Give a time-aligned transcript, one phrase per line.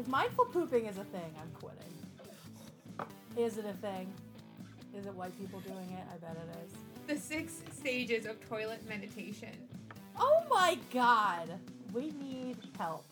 [0.00, 1.92] If mindful pooping is a thing, I'm quitting.
[3.36, 4.10] Is it a thing?
[4.96, 6.02] Is it white people doing it?
[6.10, 6.72] I bet it is.
[7.06, 9.50] The six stages of toilet meditation.
[10.18, 11.50] Oh my god!
[11.92, 13.04] We need help.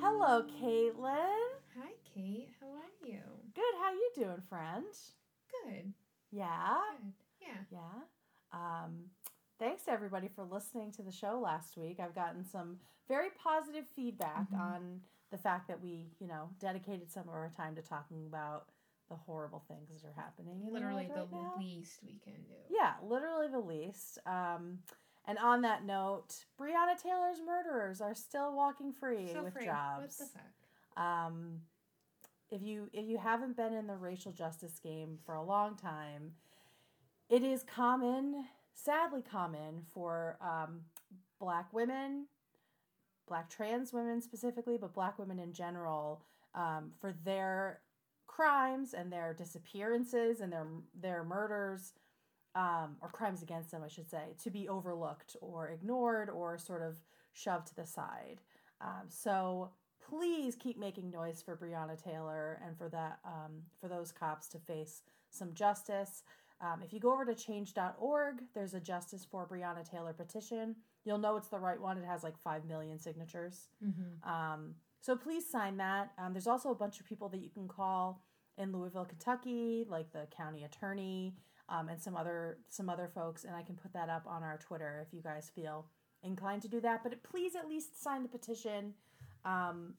[0.00, 1.48] Hello, Caitlin.
[1.76, 2.50] Hi, Kate.
[2.60, 3.18] How are you?
[3.52, 3.74] Good.
[3.80, 4.84] How you doing, friend?
[5.50, 5.92] Good.
[6.30, 6.78] Yeah.
[7.00, 7.12] Good.
[7.40, 7.48] Yeah.
[7.72, 8.21] Yeah.
[8.52, 9.10] Um,
[9.58, 11.98] thanks to everybody for listening to the show last week.
[12.00, 12.78] I've gotten some
[13.08, 14.58] very positive feedback Mhm.
[14.60, 18.68] on the fact that we, you know, dedicated some of our time to talking about
[19.08, 20.66] the horrible things that are happening.
[20.70, 21.54] Literally the, the right now.
[21.58, 22.54] least we can do.
[22.68, 24.18] Yeah, literally the least.
[24.26, 24.82] Um,
[25.24, 29.64] and on that note, Breonna Taylor's murderers are still walking free So with free.
[29.66, 30.18] jobs.
[30.18, 31.02] What the fuck?
[31.04, 31.66] Um,
[32.50, 36.34] if you if you haven't been in the racial justice game for a long time,
[37.32, 40.82] it is common, sadly common, for um,
[41.40, 42.26] black women,
[43.26, 46.22] black trans women specifically, but black women in general,
[46.54, 47.80] um, for their
[48.26, 50.66] crimes and their disappearances and their
[51.00, 51.94] their murders.
[52.54, 56.82] Um, or crimes against them, I should say, to be overlooked or ignored or sort
[56.82, 56.96] of
[57.32, 58.42] shoved to the side.
[58.82, 59.70] Um, so
[60.06, 64.58] please keep making noise for Breonna Taylor and for that um, for those cops to
[64.58, 66.24] face some justice.
[66.62, 70.76] Um, if you go over to change.org, there's a Justice for Breonna Taylor petition.
[71.04, 71.98] You'll know it's the right one.
[71.98, 73.68] It has like 5 million signatures.
[73.84, 74.30] Mm-hmm.
[74.30, 76.12] Um, so please sign that.
[76.16, 78.22] Um, there's also a bunch of people that you can call
[78.56, 81.34] in Louisville, Kentucky, like the county attorney
[81.68, 83.42] um, and some other some other folks.
[83.44, 85.86] And I can put that up on our Twitter if you guys feel
[86.22, 87.02] inclined to do that.
[87.02, 88.94] But please at least sign the petition.
[89.44, 89.94] Um,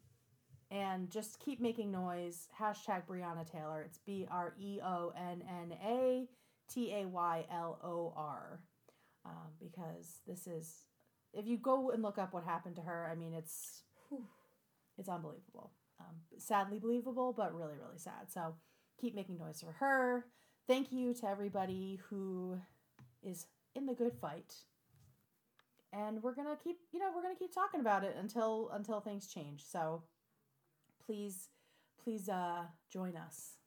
[0.71, 2.47] and just keep making noise.
[2.59, 3.83] Hashtag Breonna Taylor.
[3.85, 6.27] It's B R E O N N A
[6.73, 8.59] T A Y L O R.
[9.25, 10.85] Um, because this is,
[11.33, 13.83] if you go and look up what happened to her, I mean, it's
[14.97, 15.71] it's unbelievable.
[15.99, 18.29] Um, sadly believable, but really, really sad.
[18.31, 18.55] So
[18.99, 20.25] keep making noise for her.
[20.67, 22.59] Thank you to everybody who
[23.21, 23.45] is
[23.75, 24.53] in the good fight.
[25.93, 29.27] And we're gonna keep, you know, we're gonna keep talking about it until until things
[29.27, 29.63] change.
[29.63, 30.03] So
[31.05, 31.49] please,
[32.03, 33.57] please uh, join us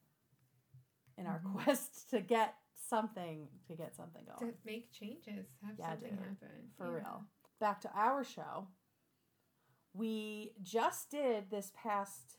[1.17, 1.53] in our Mhm.
[1.63, 2.55] quest to get
[2.87, 4.51] something to get something going.
[4.51, 6.19] To make changes, have Yeah, something dude.
[6.19, 6.71] happen.
[6.77, 6.93] For Yeah.
[6.97, 7.25] real.
[7.59, 8.67] Back to our show.
[9.93, 12.37] We just did this past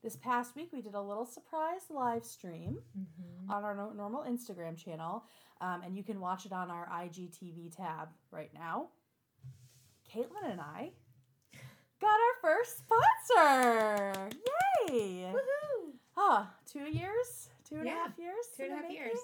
[0.00, 3.50] this past week we did a little surprise live stream Mhm.
[3.50, 5.26] on our no- normal Instagram channel,
[5.60, 8.92] um, and you can watch it on our IGTV tab right now.
[10.08, 10.92] Caitlin and I
[12.00, 14.30] got our first sponsor!
[14.88, 15.32] Yay!
[15.34, 15.98] Woohoo!
[16.16, 19.18] Ah, Oh, two years, two and a half years, Two and a half years.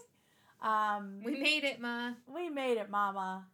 [0.63, 2.13] Um, We made it, Ma.
[2.33, 3.47] we made it, Mama.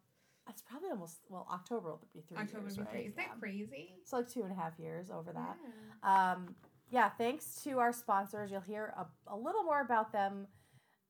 [0.47, 1.47] That's probably almost well.
[1.53, 3.03] October will be three October years, would be right?
[3.03, 3.09] three.
[3.11, 3.27] Is Yeah.
[3.29, 3.95] that crazy?
[4.01, 5.57] It's like two and a half years over that.
[6.03, 6.33] Yeah.
[6.33, 6.57] Um,
[6.91, 8.51] yeah, thanks to our sponsors.
[8.51, 10.49] You'll hear a, a little more about them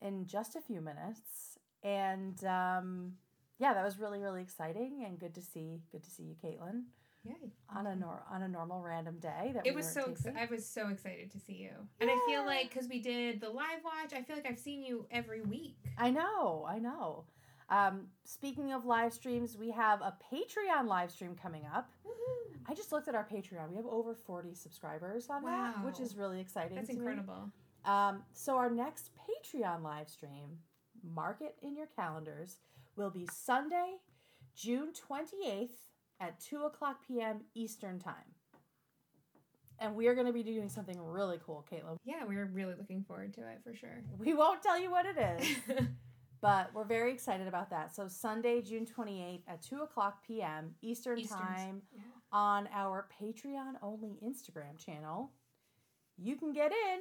[0.02, 1.58] in just a few minutes.
[1.82, 3.12] And um,
[3.58, 5.80] yeah, that was really really exciting and good to see.
[5.90, 6.82] Good to see you, Caitlin,
[7.24, 7.52] Yay.
[7.74, 9.50] on a nor- on a normal random day.
[9.54, 11.70] That It we was so ex- I was so excited to see you,
[12.00, 14.82] and I feel like because we did the live watch, I feel like I've seen
[14.82, 15.76] you every week.
[15.98, 17.24] I know, I know.
[17.68, 21.90] Um, speaking of live streams, we have a Patreon live stream coming up.
[22.66, 23.70] I just looked at our Patreon.
[23.70, 26.76] We have over 40 subscribers on that, which is really exciting.
[26.76, 26.98] That's to me.
[27.00, 27.50] incredible.
[27.84, 30.58] Um, so our next Patreon live stream,
[31.02, 32.56] mark it in your calendars,
[32.96, 33.96] will be Sunday,
[34.56, 35.89] June 28th
[36.20, 37.40] at 2 o'clock p.m.
[37.54, 38.14] Eastern Time.
[39.78, 41.96] And we are going to be doing something really cool, Caitlin.
[42.04, 44.02] Yeah, we're really looking forward to it for sure.
[44.18, 45.86] We won't tell you what it is,
[46.42, 47.94] but we're very excited about that.
[47.94, 50.74] So Sunday, June 28th at 2 o'clock p.m.
[50.82, 51.38] Eastern Eastern.
[51.38, 52.02] Time Yeah.
[52.30, 55.32] on our Patreon only Instagram channel.
[56.18, 57.00] You can get in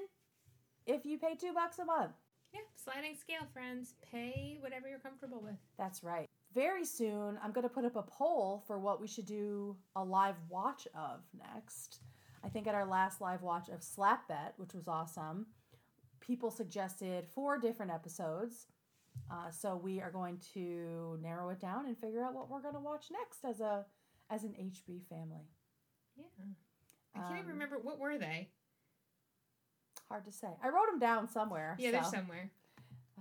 [0.95, 2.13] if you pay two bucks a month.
[2.53, 3.95] yeah, sliding scale, friends.
[4.09, 5.55] Pay whatever you're comfortable with.
[5.77, 6.27] That's right.
[6.53, 10.03] Very soon, I'm going to put up a poll for what we should do a
[10.03, 11.99] live watch of next.
[12.43, 15.47] I think at our last live watch of Slap Bet, which was awesome,
[16.19, 18.67] people suggested four different episodes.
[19.29, 22.73] Uh, so we are going to narrow it down and figure out what we're going
[22.75, 23.85] to watch next as a
[24.31, 25.49] as an HB family.
[26.15, 26.23] Yeah.
[27.15, 28.49] I can't even Um, remember what were they.
[30.07, 30.47] Hard to say.
[30.63, 31.75] I wrote them down somewhere.
[31.79, 32.51] Yeah, they're somewhere.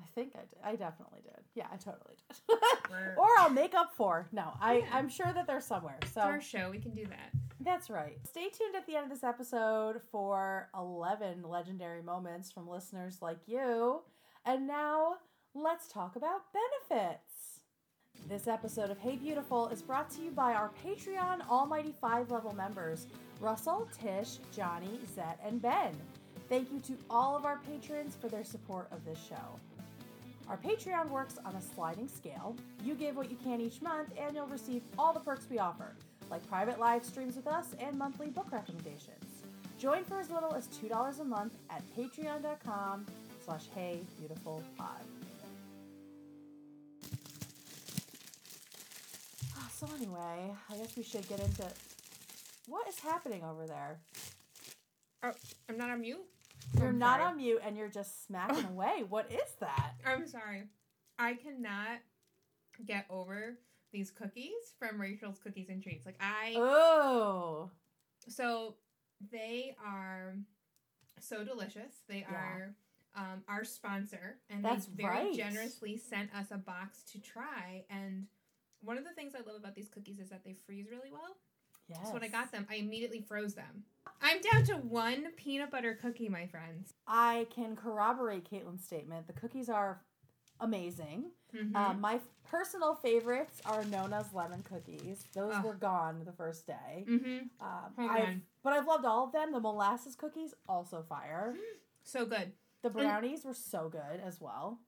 [0.02, 0.58] I think I did.
[0.64, 1.40] I definitely did.
[1.54, 2.58] Yeah, I totally did.
[3.16, 4.28] or I'll make up for.
[4.32, 4.84] No, I Yeah.
[4.92, 5.98] I'm sure that they're somewhere.
[6.02, 6.70] So It's our show.
[6.70, 7.30] We can do that.
[7.60, 8.18] That's right.
[8.26, 13.38] Stay tuned at the end of this episode for 11 legendary moments from listeners like
[13.46, 14.02] you.
[14.46, 15.16] And now
[15.54, 16.42] let's talk about
[16.88, 17.60] benefits.
[18.28, 22.54] This episode of Hey Beautiful is brought to you by our Patreon Almighty 5 level
[22.54, 23.06] members
[23.40, 25.94] Russell, Tish, Johnny, Zet, and Ben.
[26.48, 29.60] Thank you to all of our patrons for their support of this show.
[30.48, 32.56] Our Patreon works on a sliding scale.
[32.82, 35.94] You give what you can each month, and you'll receive all the perks we offer,
[36.30, 39.42] like private live streams with us and monthly book recommendations.
[39.78, 43.04] Join for as little as $2 a month at patreon.com
[43.44, 45.00] slash hey beautiful pod.
[49.54, 51.66] Ah, so anyway, I guess we should get into
[52.66, 53.98] what is happening over there.
[55.22, 55.32] Oh,
[55.68, 56.24] I'm not on mute.
[56.78, 57.31] You're I'm not sorry.
[57.31, 59.05] on mute and you're just smacking away.
[59.08, 59.93] What is that?
[60.06, 60.64] I'm sorry.
[61.19, 61.99] I cannot
[62.84, 63.58] get over
[63.93, 66.05] these cookies from Rachel's Cookies and Treats.
[66.06, 67.70] Like I Oh,
[68.28, 68.76] so
[69.32, 70.37] they are
[71.20, 71.93] so delicious.
[72.08, 72.34] They Yeah.
[72.34, 72.75] are
[73.16, 75.34] um, our sponsor, and That's they very right.
[75.34, 77.84] generously sent us a box to try.
[77.90, 78.26] And
[78.81, 81.37] one of the things I love about these cookies is that they freeze really well.
[81.88, 82.06] Yes.
[82.06, 83.85] So when I got them, I immediately froze them.
[84.20, 86.93] I'm down to one peanut butter cookie, my friends.
[87.06, 89.26] I can corroborate Caitlin's statement.
[89.26, 90.00] The cookies are
[90.61, 91.31] amazing.
[91.55, 91.75] Mhm.
[91.76, 95.25] Um, my personal favorites are Nona's lemon cookies.
[95.35, 95.64] Those Ugh.
[95.64, 97.05] were gone the first day.
[97.08, 97.49] Mhm.
[97.61, 99.52] Um, I've- but I've loved all of them.
[99.52, 101.55] The molasses cookies also fire.
[102.02, 102.55] So good.
[102.81, 104.81] The brownies were so good as well.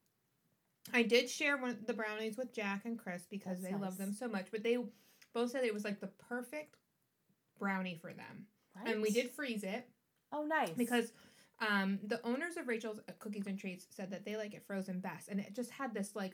[0.90, 4.14] I did share one the brownies with Jack and Chris because That's they love them
[4.14, 4.78] so much, but they
[5.34, 6.78] both said it was like the perfect
[7.60, 8.46] brownie for them.
[8.76, 8.92] Right?
[8.94, 9.86] And we did freeze it
[10.32, 10.70] Oh, nice.
[10.70, 11.12] because
[11.60, 15.28] um, the owners of Rachel's Cookies and Treats said that they like it frozen best,
[15.28, 16.32] and it just had this like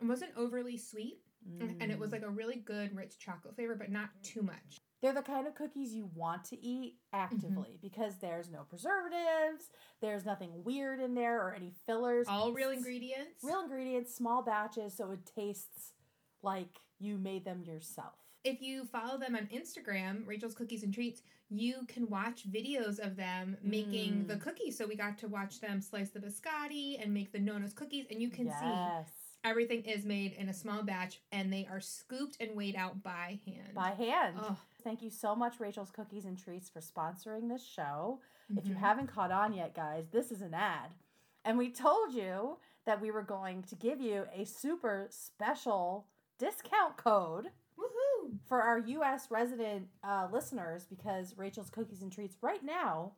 [0.00, 1.18] it wasn't overly sweet,
[1.60, 2.12] and it was Mm.
[2.12, 4.80] like a really good rich chocolate flavor, but not too much.
[5.00, 7.82] They're the kind of cookies you want to eat actively Mm-hmm.
[7.88, 9.70] because there's no preservatives,
[10.00, 12.26] there's nothing weird in there or any fillers.
[12.28, 13.42] All real ingredients.
[13.42, 15.92] Real ingredients, small batches, so it tastes
[16.42, 18.14] like you made them yourself.
[18.44, 23.16] If you follow them on Instagram, Rachel's Cookies and Treats, you can watch videos of
[23.16, 24.28] them making Mm.
[24.28, 24.76] the cookies.
[24.76, 28.20] So we got to watch them slice the biscotti and make the Nona's cookies, and
[28.22, 29.12] you can see
[29.44, 33.38] everything is made in a small batch, and they are scooped and weighed out by
[33.44, 33.74] hand.
[33.74, 34.36] By hand.
[34.40, 38.20] Oh, Thank you so much, Rachel's Cookies and Treats, for sponsoring this show.
[38.56, 38.78] If you mhm.
[38.78, 40.94] haven't caught on yet, guys, this is an ad.
[41.44, 46.06] And we told you that we were going to give you a super special
[46.38, 47.50] discount code!
[48.46, 49.28] For our U.S.
[49.30, 53.12] resident uh, listeners because Rachel's Cookies and Treats right now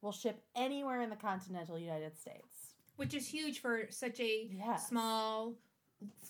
[0.00, 2.74] will ship anywhere in the continental United States.
[2.96, 4.88] Which is huge for such a Yes.
[4.88, 5.54] small,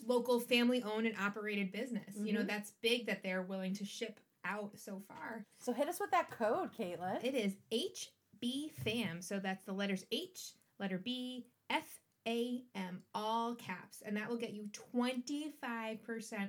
[0.07, 2.17] local, family owned and operated business.
[2.17, 2.47] You know, Mhm.
[2.49, 5.47] that's big that they're willing to ship out so far.
[5.59, 7.23] So hit us with that code, Caitlin.
[7.25, 7.57] It is
[8.43, 9.23] HBFAM.
[9.23, 14.03] So that's the letters H, letter B, F A M, all caps.
[14.05, 15.99] And that will get you 25%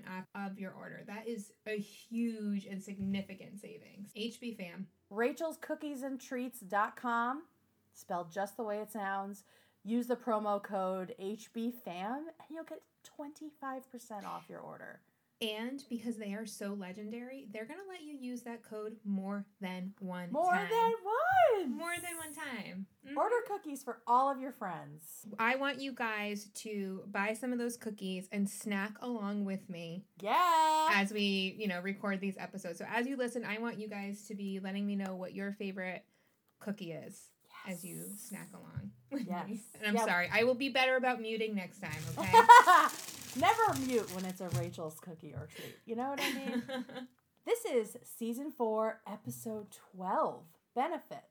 [0.08, 1.04] off of your order.
[1.08, 4.12] That is a huge and significant savings.
[4.18, 4.88] HB fam.
[5.10, 7.44] Rachel's Cookies and Treats.com,
[7.94, 9.44] spelled just the way it sounds.
[9.84, 12.82] Use the promo code HB fam, and you'll get
[13.20, 15.02] 25% off your order.
[15.44, 19.46] And because they are so legendary, they're going to let you use that code more
[19.60, 20.68] than one More time.
[20.70, 21.78] than one!
[21.78, 22.86] More than one time.
[23.08, 23.18] Mhm.
[23.18, 25.26] Order cookies for all of your friends.
[25.38, 30.06] I want you guys to buy some of those cookies and snack along with me
[30.22, 30.90] Yeah!
[30.94, 32.80] as we, you know, record these episodes.
[32.80, 35.52] So as you listen, I want you guys to be letting me know what your
[35.52, 36.04] favorite
[36.60, 37.20] cookie is
[37.68, 39.60] as you snack along Yes.
[39.78, 40.06] And I'm Yeah.
[40.06, 40.28] sorry.
[40.32, 42.32] I will be better about muting next time, okay?
[43.36, 45.76] Never mute when it's a Rachel's cookie or treat.
[45.86, 46.64] You know what I mean?
[47.46, 50.44] this is season four, episode 12
[50.76, 51.22] Benefits.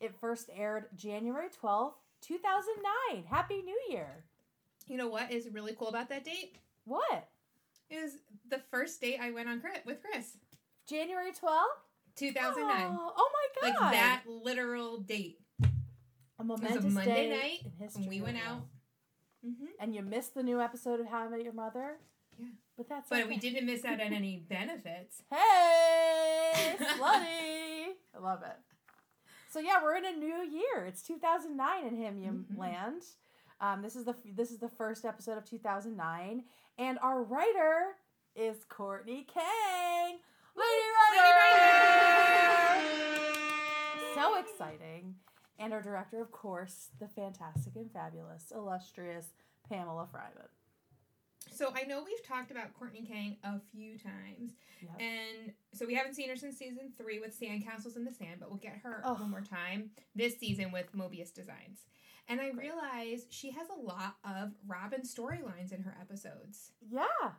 [0.00, 3.24] It first aired January 12th, 2009.
[3.24, 4.24] Happy New Year.
[4.86, 6.56] you know what is really cool about that date?
[6.84, 7.28] What?
[7.88, 8.18] Is
[8.48, 10.36] the first date I went on Chris with Chris.
[10.86, 11.64] January 12th?
[12.16, 12.96] 2009.
[12.98, 13.80] Oh, oh my God.
[13.82, 15.38] like that literal date.
[16.38, 18.02] A momentous Monday day night in history.
[18.02, 18.62] when we went out.
[19.46, 19.52] Now.
[19.52, 19.64] Mm-hmm.
[19.80, 21.98] And you missed the new episode of How I Met Your Mother?
[22.38, 22.46] Yeah.
[22.76, 23.28] But that's But okay.
[23.28, 25.22] we didn't miss out on any benefits.
[25.30, 27.94] Hey, slutty.
[28.14, 28.56] I love it.
[29.50, 30.84] So yeah, we're in a new year.
[30.86, 32.58] It's 2009 in Him Mhm.
[32.58, 33.02] Land.
[33.58, 36.44] Um, this is the this is the first episode of 2009,
[36.76, 37.96] and our writer
[38.34, 40.18] is Courtney Kang,
[40.54, 42.84] Lady Writer.
[44.14, 45.14] So exciting,
[45.58, 49.28] and our director, of course, the fantastic and fabulous, illustrious
[49.68, 50.48] Pamela Fryman.
[51.52, 55.00] So I know we've talked about Courtney Kang a few times, Yep.
[55.00, 58.50] and so we haven't seen her since season three with Sandcastles in the Sand, but
[58.50, 59.14] we'll get her Oh.
[59.14, 61.86] one more time this season with Mobius Designs.
[62.28, 66.72] And I realize she has a lot of Robin storylines in her episodes.
[66.90, 67.32] Yeah,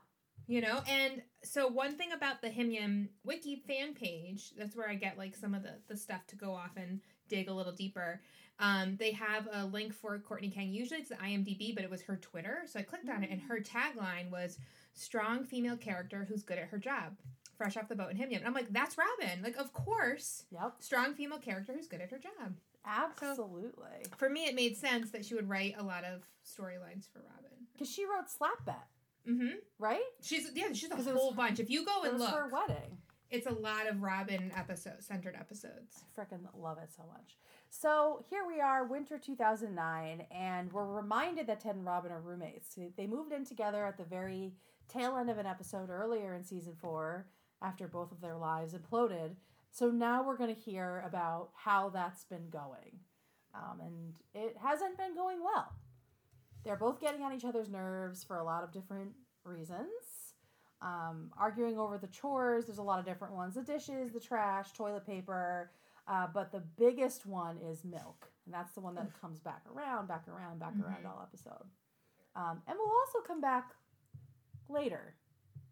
[0.50, 4.95] You know, and so one thing about the Himyam Wiki fan page, that's where I
[4.95, 8.22] get like some of the, the stuff to go off and dig a little deeper.
[8.60, 10.69] Um, they have a link for Courtney Kang.
[10.69, 12.63] Usually it's the IMDb, but it was her Twitter.
[12.65, 14.57] So I clicked on it, and her tagline was
[14.93, 17.17] strong female character who's good at her job.
[17.57, 18.38] Fresh off the boat in Himyam.
[18.38, 19.43] And I'm like, that's Robin.
[19.43, 20.43] Like, of course.
[20.51, 20.75] Yep.
[20.79, 22.55] Strong female character who's good at her job.
[22.86, 24.05] Absolutely.
[24.17, 27.51] For me, it made sense that she would write a lot of storylines for Robin.
[27.74, 28.88] Because she wrote Slap Bet,
[29.27, 29.55] Mm-hmm.
[29.77, 30.01] right?
[30.22, 31.60] She's yeah, she's a 'Cause it was whole bunch.
[31.60, 32.96] If you go and was her look, wedding.
[33.29, 36.03] It's a lot of Robin episode centered episodes.
[36.17, 37.38] I freaking love it so much.
[37.69, 42.77] So here we are, winter 2009, and we're reminded that Ted and Robin are roommates.
[42.96, 44.55] They- moved in together at the very
[44.88, 47.27] tail end of an episode earlier in season four
[47.62, 49.36] after both of their lives imploded.
[49.72, 53.00] So now we're going to hear about how that's been going.
[53.53, 55.74] Um, and it hasn't been going well.
[56.63, 59.12] They're both getting on each other's nerves for a lot of different
[59.43, 59.88] reasons.
[60.81, 64.72] Um, arguing over the chores, there's a lot of different ones the dishes, the trash,
[64.74, 65.72] toilet paper.
[66.07, 68.29] Uh, but the biggest one is milk.
[68.46, 71.10] And that's the one that comes back around, back around, back around Mhm.
[71.10, 71.69] all episode.
[72.36, 73.74] Um, and we'll also come back
[74.69, 75.15] later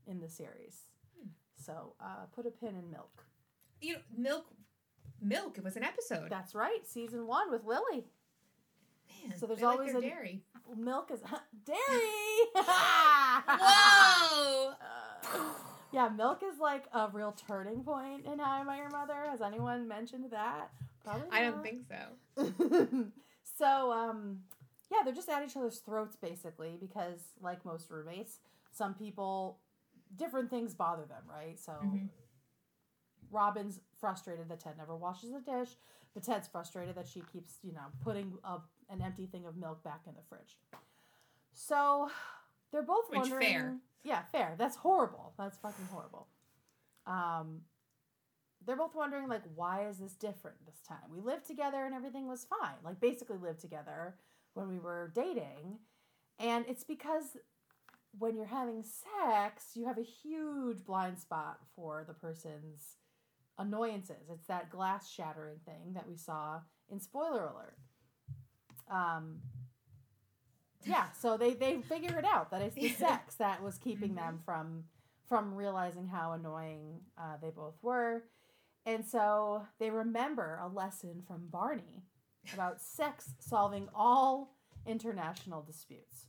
[0.08, 0.90] in the series.
[1.18, 1.28] Hmm.
[1.56, 3.24] So uh, put a pin in milk.
[3.82, 4.46] You know, milk,
[5.22, 5.58] milk.
[5.58, 6.30] It was an episode.
[6.32, 8.08] That's right, season one with Lily.
[9.28, 10.44] Man, so there's they like always a- dairy.
[10.76, 11.20] Milk is
[11.66, 11.78] dairy.
[13.48, 14.70] Whoa!
[14.72, 15.38] Uh,
[15.94, 19.28] yeah, milk is like a real turning point in How I Met Your Mother.
[19.30, 20.72] Has anyone mentioned that?
[21.04, 21.28] Probably.
[21.32, 22.44] I don't think so.
[23.58, 24.40] so, um,
[24.92, 28.40] yeah, they're just at each other's throats basically because, like most roommates,
[28.72, 29.60] some people,
[30.18, 31.60] different things bother them, right?
[31.60, 32.10] So, Mhm.
[33.32, 35.70] Robin's frustrated that Ted never washes the dish,
[36.13, 38.58] but Ted's frustrated that she keeps, you know, putting a,
[38.89, 40.58] an empty thing of milk back in the fridge.
[41.53, 42.10] So,
[42.72, 43.48] they're both Which, wondering.
[43.48, 43.77] fair.
[44.03, 44.55] Yeah, fair.
[44.58, 45.34] That's horrible.
[45.38, 46.27] That's fucking horrible.
[47.08, 47.62] Um,
[48.65, 52.27] they're both wondering like why is this different this time we lived together and everything
[52.27, 54.15] was fine like basically lived together
[54.53, 55.77] when we were dating
[56.39, 57.38] and it's because
[58.17, 62.98] when you're having sex you have a huge blind spot for the person's
[63.58, 64.30] annoyances.
[64.32, 67.78] It's that glass shattering thing that we saw in spoiler alert.
[68.90, 69.40] Um
[70.84, 74.40] yeah so they they figure it out that it's the sex that was keeping them
[74.46, 74.84] from
[75.28, 78.24] from realizing how annoying uh, they both were.
[78.86, 82.04] And so they remember a lesson from Barney
[82.54, 86.28] about sex solving all international disputes.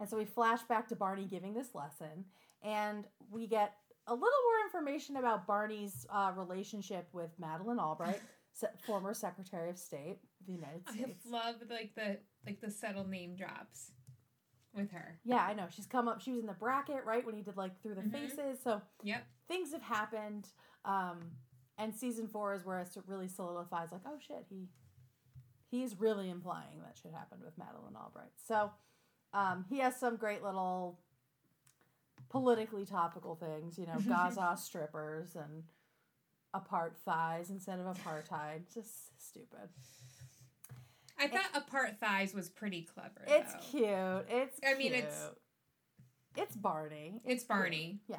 [0.00, 2.24] And so we flash back to Barney giving this lesson,
[2.62, 3.74] and we get
[4.08, 8.20] a little more information about Barney's uh, relationship with Madeleine Albright,
[8.52, 11.26] se- former Secretary of State of the United States.
[11.26, 13.92] I love like the like the subtle name drops
[14.74, 15.18] with her.
[15.24, 15.66] Yeah, I know.
[15.70, 16.20] She's come up.
[16.20, 18.12] She was in the bracket, right, when he did like through the Mhm.
[18.12, 18.60] faces.
[18.62, 19.24] So Yep.
[19.48, 20.48] things have happened.
[20.84, 21.32] Um,
[21.76, 24.68] and season four is where it really solidifies, like, oh shit, he
[25.70, 28.32] he's really implying that shit happened with Madeleine Albright.
[28.46, 28.70] So
[29.34, 30.98] um, he has some great little
[32.30, 35.64] politically topical things, you know, Gaza strippers and
[36.54, 38.72] apart thighs instead of apartheid.
[38.72, 39.68] Just stupid.
[41.18, 43.24] I thought apart thighs was pretty clever.
[43.26, 43.60] It's though.
[43.70, 44.26] cute.
[44.28, 44.94] It's I mean, cute.
[45.04, 45.30] it's-
[46.36, 47.20] it's Barney.
[47.24, 48.00] It's Barney.
[48.06, 48.18] Yeah.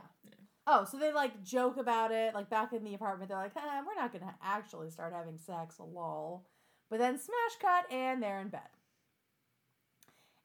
[0.67, 3.29] Oh, so they like joke about it, like back in the apartment.
[3.29, 6.45] They're like, eh, "We're not gonna actually start having sex, lol."
[6.89, 8.69] But then smash cut, and they're in bed,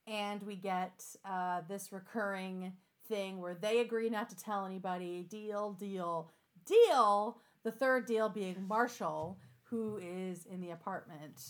[0.07, 2.73] and we get uh, this recurring
[3.09, 5.27] thing where they agree not to tell anybody.
[5.29, 6.31] Deal, deal,
[6.67, 7.39] deal.
[7.63, 11.41] The third deal being Marshall, who is in the apartment.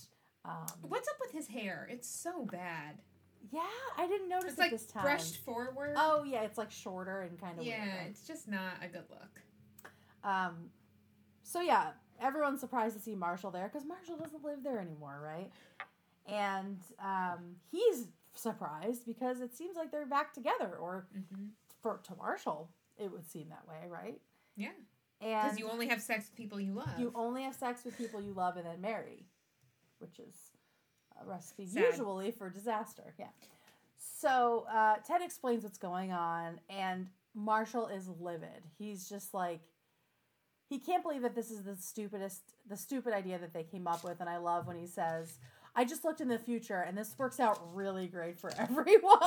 [0.44, 1.88] Um, What's up with his hair?
[1.90, 2.98] It's so bad.
[3.50, 3.60] Yeah,
[3.98, 5.02] I didn't notice It's it like this time.
[5.02, 5.94] brushed forward.
[5.96, 8.06] Oh yeah, it's like shorter and kind of yeah, weird.
[8.10, 9.40] it's just not a good look.
[10.22, 10.70] Um,
[11.42, 15.50] so yeah, everyone's surprised to see Marshall there because Marshall doesn't live there anymore, right?
[16.26, 21.44] And um, he's surprised because it seems like they're back together, or Mm-hmm.
[21.82, 24.20] for to Marshall, it would seem that way, right?
[24.56, 24.68] Yeah,
[25.20, 26.98] And because you only have sex with people you love.
[26.98, 29.26] you only have sex with people you love and then marry,
[29.98, 30.34] which is
[31.20, 31.84] a recipe Sad.
[31.90, 33.14] usually for disaster.
[33.18, 33.26] Yeah.
[34.20, 38.64] So uh, Ted explains what's going on, and Marshall is livid.
[38.78, 39.60] He's just like,
[40.68, 44.02] he can't believe that this is the stupidest, the stupid idea that they came up
[44.04, 44.20] with.
[44.20, 45.38] And I love when he says,
[45.74, 49.20] "I just looked in the future, and this works out really great for everyone."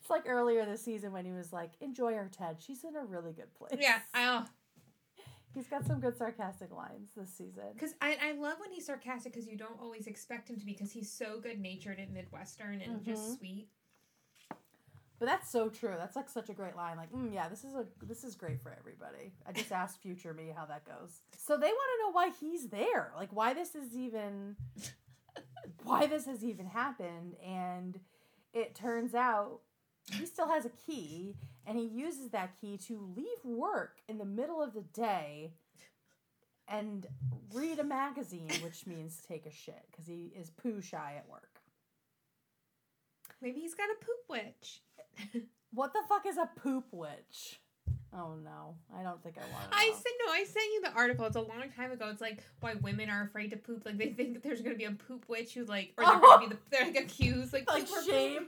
[0.00, 2.56] it's like earlier this season when he was like, "Enjoy her, Ted.
[2.60, 4.44] She's in a really good place." yeah, I
[5.52, 7.64] He's got some good sarcastic lines this season.
[7.74, 10.72] because I, I love when he's sarcastic because you don't always expect him to be
[10.72, 13.04] because he's so good natured and midwestern and Mhm.
[13.04, 13.68] just sweet.
[15.18, 15.94] But that's so true.
[15.98, 16.96] That's like such a great line.
[16.96, 19.32] Like, mm, yeah, this is a this is great for everybody.
[19.46, 21.20] I just asked future me how that goes.
[21.36, 23.12] So they want to know why he's there.
[23.16, 24.56] Like why this is even
[25.82, 28.00] why this has even happened and
[28.52, 29.60] it turns out
[30.12, 31.36] he still has a key
[31.66, 35.52] and he uses that key to leave work in the middle of the day
[36.66, 37.06] and
[37.52, 41.60] read a magazine, which means take a shit because he is poo shy at work.
[43.42, 44.82] Maybe he's got a poop witch.
[45.72, 47.60] What the fuck is a poop witch?
[48.12, 49.76] Oh no, I don't think I want to.
[49.76, 50.32] I said no.
[50.32, 51.26] I sent you the article.
[51.26, 52.08] It's a long time ago.
[52.10, 53.84] It's like why women are afraid to poop.
[53.86, 56.48] Like they think that there's gonna be a poop witch who like, or they're gonna
[56.48, 58.46] be the, they're like accused like like "You were shame.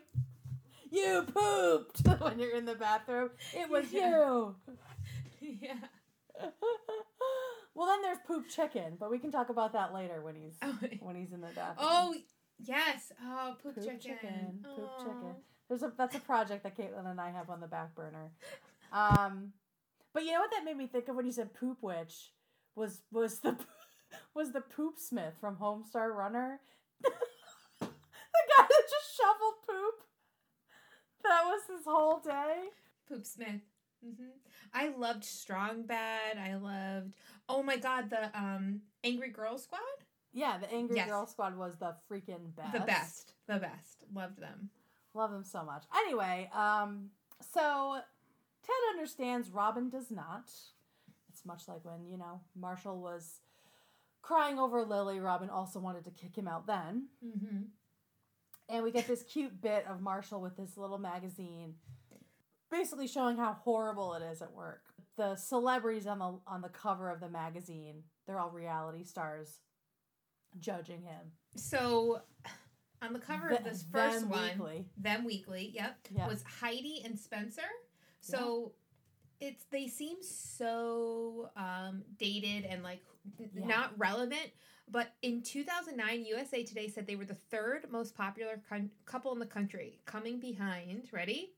[0.90, 3.30] You pooped when you're in the bathroom.
[3.54, 4.56] It was you.
[5.40, 5.74] yeah.
[7.74, 10.76] well, then there's poop chicken, but we can talk about that later when he's Oh,
[11.00, 11.76] when he's in the bathroom.
[11.78, 12.14] oh
[12.58, 13.12] yes.
[13.24, 14.00] Oh poop, poop chicken.
[14.00, 14.98] chicken, poop Aw.
[15.04, 15.34] chicken.
[15.68, 18.30] There's a that's a project that Caitlin and I have on the back burner.
[18.92, 19.52] Um,
[20.12, 22.32] but you know what that made me think of when you said poop witch
[22.74, 23.56] was was the
[24.34, 26.60] was the poop smith from Homestar Runner.
[27.02, 27.86] the
[28.56, 29.94] guy that just shoveled poop.
[31.24, 32.64] That was his whole day.
[33.08, 33.62] Poop Smith.
[34.04, 34.24] Mm-hmm.
[34.74, 36.38] I loved Strong Bad.
[36.38, 37.14] I loved.
[37.48, 39.80] Oh my god, the um Angry Girl Squad.
[40.32, 41.08] Yeah, the Angry Yes.
[41.08, 42.72] Girl Squad was the freaking best.
[42.72, 43.34] The best.
[43.46, 44.04] The best.
[44.14, 44.70] Loved them.
[45.14, 45.84] Love them so much.
[45.94, 47.10] Anyway, um,
[47.52, 48.00] so
[48.64, 50.50] Ted understands Robin does not.
[51.28, 53.40] It's much like when, you know, Marshall was
[54.20, 55.18] crying over Lily.
[55.20, 57.08] Robin also wanted to kick him out then.
[57.24, 57.62] Mm-hmm.
[58.68, 61.74] And we get this cute bit of Marshall with this little magazine
[62.72, 64.82] basically showing how horrible it is at work.
[65.16, 69.60] The celebrities on the on the cover of the magazine, they're all reality stars
[70.58, 71.32] judging him.
[71.54, 72.22] So,
[73.02, 74.86] on the cover of this first them one, weekly.
[74.96, 76.26] them weekly, yep, Yeah.
[76.26, 77.62] was Heidi and Spencer.
[78.22, 78.72] So
[79.40, 83.02] it's they seem so um, dated and like
[83.38, 83.66] Yeah.
[83.66, 84.50] not relevant.
[84.88, 89.38] But in 2009, USA Today said they were the third most popular con- couple in
[89.38, 91.08] the country, coming behind.
[91.12, 91.52] Ready?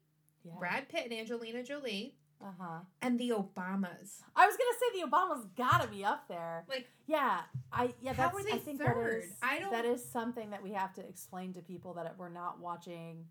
[0.44, 0.52] Yeah.
[0.58, 2.80] Brad Pitt and Angelina Jolie, Uh-huh.
[3.02, 4.20] and the Obamas.
[4.36, 6.64] I was gonna say the Obama's gotta be up there.
[6.68, 7.40] Like, Yeah,
[7.72, 9.22] I yeah How that's they I think third?
[9.22, 12.16] that is I don't- that is something that we have to explain to people that
[12.18, 13.26] we're not watching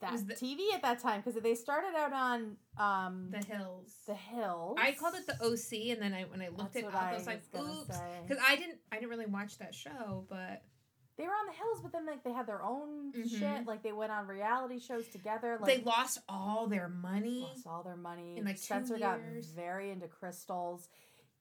[0.00, 3.94] that Was the- TV at that time because they started out on um The Hills.
[4.06, 4.76] the Hills.
[4.80, 7.10] I called it the OC, and then I when I looked That's it up, I
[7.12, 10.62] I was like, was "Oops," because I didn't, I didn't really watch that show, but
[11.16, 13.28] They were on the Hills, but then like they had their own Mhm.
[13.38, 13.66] shit.
[13.66, 15.58] Like they went on reality shows together.
[15.60, 17.40] Like, they lost all their money.
[17.40, 18.36] lost all their money.
[18.36, 19.18] in, like, Spencer got
[19.56, 20.88] very into crystals.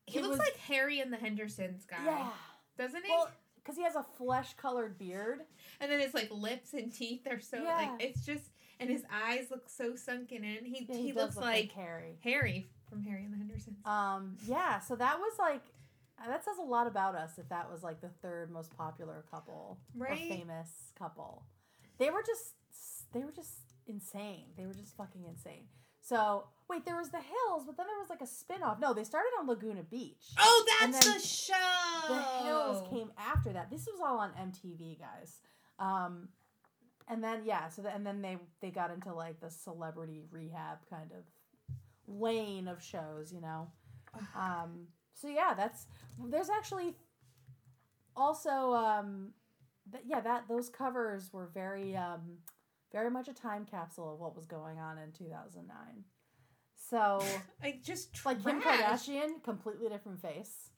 [0.07, 2.31] He It looks was- like Harry and the Hendersons guy, Yeah,
[2.77, 3.11] doesn't he?
[3.11, 3.29] well,
[3.67, 5.41] because he has a flesh-colored beard.
[5.81, 7.75] and then his like lips and teeth are so Yeah.
[7.75, 8.45] like it's just,
[8.79, 10.63] and his eyes look so sunken in.
[10.63, 12.17] He Yeah, he, does looks look like Harry.
[12.23, 13.77] Harry from Harry and the Hendersons.
[13.85, 15.61] Um, yeah, so that was like
[16.25, 19.77] that says a lot about us if that was like the third most popular couple
[19.95, 20.17] Right.
[20.29, 21.43] famous couple.
[21.99, 22.53] They were just
[23.11, 24.45] they were just insane.
[24.55, 25.67] They were just fucking insane.
[26.07, 28.79] So wait, there was the Hills, but then there was like a spin-off.
[28.79, 30.31] No, they started on Laguna Beach.
[30.37, 31.53] oh, that's the show.
[32.07, 33.69] The Hills came after that.
[33.69, 35.41] This was all on MTV, guys.
[35.79, 36.29] Um,
[37.09, 40.79] and then yeah, so the, and then they they got into like the celebrity rehab
[40.89, 41.23] kind of
[42.07, 43.67] lane of shows, you know.
[44.35, 45.87] Um, so yeah, that's
[46.29, 46.95] there's actually
[48.15, 49.29] also um,
[49.91, 52.37] th- yeah that those covers were very um,
[52.91, 56.03] very much a time capsule of what was going on in 2009.
[56.89, 57.23] So
[57.63, 58.61] like just like Kim.
[58.61, 60.69] Kardashian, completely different face.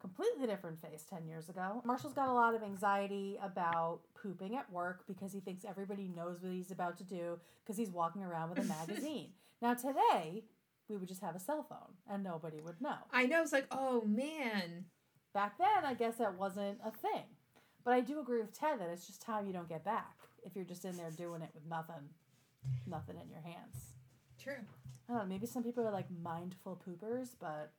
[0.00, 1.82] Completely different face 10 years ago.
[1.84, 6.40] Marshall's got a lot of anxiety about pooping at work because he thinks everybody knows
[6.40, 9.30] what he's about to do because he's walking around with a magazine.
[9.60, 10.44] now, today,
[10.88, 12.94] we would just have a cell phone and nobody would know.
[13.12, 13.42] I know.
[13.42, 14.84] It's like, oh man.
[15.34, 17.24] Back then, I guess that wasn't a thing.
[17.84, 20.56] But I do agree with Ted that it's just time you don't get back if
[20.56, 22.08] you're just in there doing it with nothing,
[22.86, 23.92] nothing in your hands.
[24.42, 24.54] True.
[25.08, 25.28] I don't know.
[25.28, 27.72] Maybe some people are like mindful poopers, but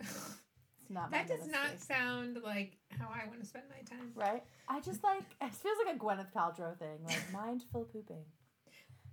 [0.00, 1.10] it's not.
[1.12, 1.94] that does not ministry.
[1.94, 4.10] sound like how I want to spend my time.
[4.14, 4.42] right.
[4.68, 8.24] I just like it feels like a Gwyneth Paltrow thing, like mindful pooping.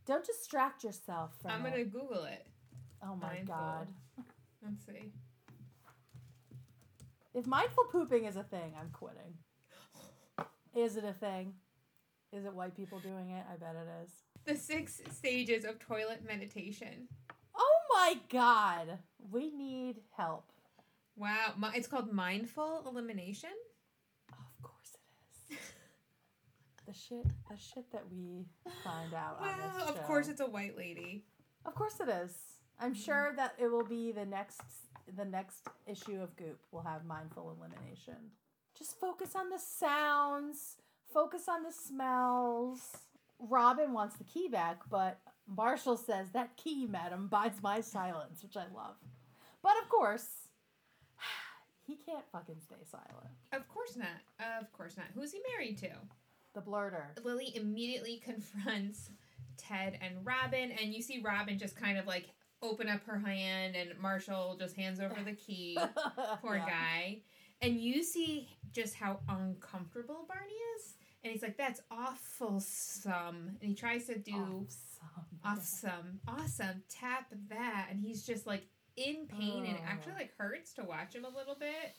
[0.05, 2.47] Don't distract yourself from I'm gonna Google it.
[3.03, 3.55] Oh my mindful.
[3.55, 3.87] god!
[4.63, 5.11] Let's see.
[7.33, 9.35] If mindful pooping is a thing, I'm quitting.
[10.75, 11.53] Is it a thing?
[12.33, 13.43] Is it white people doing it?
[13.51, 14.11] I bet it is.
[14.45, 17.07] The six stages of toilet meditation.
[17.55, 18.99] Oh my god!
[19.31, 20.51] We need help.
[21.15, 23.49] Wow, it's called mindful elimination.
[24.31, 24.91] Of course
[25.49, 25.59] it is.
[26.85, 28.45] the shit, the shit that we
[28.83, 31.23] find out on Well, of course it's a white lady.
[31.65, 32.31] Of course it is.
[32.79, 33.01] I'm Mm-hmm.
[33.01, 34.61] sure that it will be the next
[35.15, 38.15] the next issue of Goop will have mindful elimination.
[38.77, 40.77] Just focus on the sounds,
[41.17, 42.79] focus on the smells.
[43.39, 48.55] Robin wants the key back, but Marshall says that key, madam, buys my silence, which
[48.55, 48.93] I love.
[49.63, 50.27] But of course,
[51.87, 53.33] he can't fucking stay silent.
[53.51, 54.59] Of course not.
[54.61, 55.07] Of course not.
[55.15, 55.89] Who's he married to?
[56.53, 57.05] The blurter.
[57.23, 59.09] Lily immediately confronts
[59.57, 62.27] Ted and Robin, and you see Robin just kind of like
[62.61, 65.79] open up her hand, and Marshall just hands over the key.
[66.43, 66.67] Poor Yeah.
[66.69, 67.17] guy.
[67.63, 70.93] And you see just how uncomfortable Barney is.
[71.23, 73.57] And he's like, that's awful some.
[73.59, 75.39] And he tries to do Awesome.
[75.43, 77.87] awesome, awesome, tap that.
[77.89, 80.19] And he's just like in pain and it actually Oh.
[80.19, 81.95] like hurts to watch him a little bit.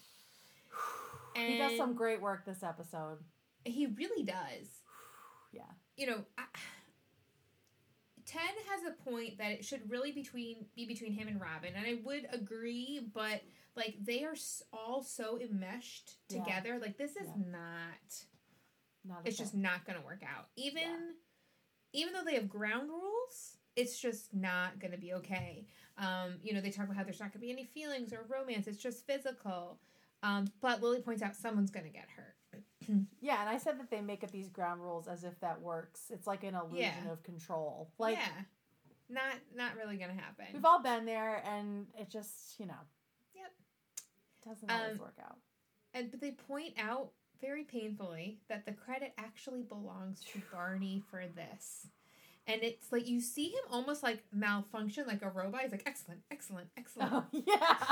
[1.36, 3.18] He does some great work this episode.
[3.64, 4.66] He really does.
[5.52, 5.62] Yeah.
[5.96, 6.42] You know, I,
[8.26, 11.86] Ted has a point that it should really between be between him and Robin, and
[11.86, 13.40] I would agree, but
[13.74, 14.34] like they are
[14.72, 16.44] all so enmeshed Yeah.
[16.44, 16.78] together.
[16.78, 17.50] Like this is Yeah.
[17.52, 18.24] not.
[19.08, 20.48] Not It's just not going to work out.
[20.56, 21.10] Even Yeah.
[21.94, 25.66] even though they have ground rules, it's just not going to be okay.
[25.96, 28.24] Um, you know, they talk about how there's not going to be any feelings or
[28.28, 28.66] romance.
[28.66, 29.78] It's just physical.
[30.22, 32.34] Um, but Lily points out someone's going to get hurt.
[33.20, 36.10] Yeah, and I said that they make up these ground rules as if that works.
[36.10, 37.12] It's like an illusion Yeah.
[37.12, 37.90] of control.
[37.98, 38.28] Like yeah,
[39.10, 40.46] not not really going to happen.
[40.54, 42.80] we've all been there, and it just you know.
[43.34, 43.52] Yep.
[44.46, 45.36] Doesn't always Um, work out.
[45.92, 51.24] And but they point out very painfully that the credit actually belongs to Barney for
[51.34, 51.86] this.
[52.46, 55.60] And it's like you see him almost like malfunction like a robot.
[55.62, 57.12] He's like excellent, excellent, excellent.
[57.12, 57.86] Oh, yeah.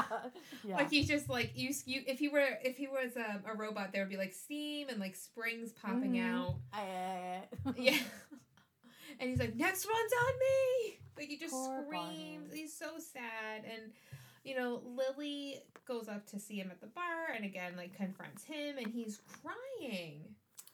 [0.64, 0.76] yeah.
[0.76, 1.74] Like he's just like you.
[1.85, 4.88] you if he were if he was um, a robot, there would be like steam
[4.88, 6.32] and like springs popping Mhm.
[6.35, 6.54] out.
[7.76, 7.98] Yeah.
[9.20, 10.98] and he's like, next one's on me.
[11.18, 12.04] Like he just Poor screams.
[12.48, 12.61] Barney.
[12.61, 13.64] He's so sad.
[13.70, 13.92] And
[14.46, 18.44] you know, Lily goes up to see him at the bar and again like confronts
[18.44, 20.22] him and he's crying.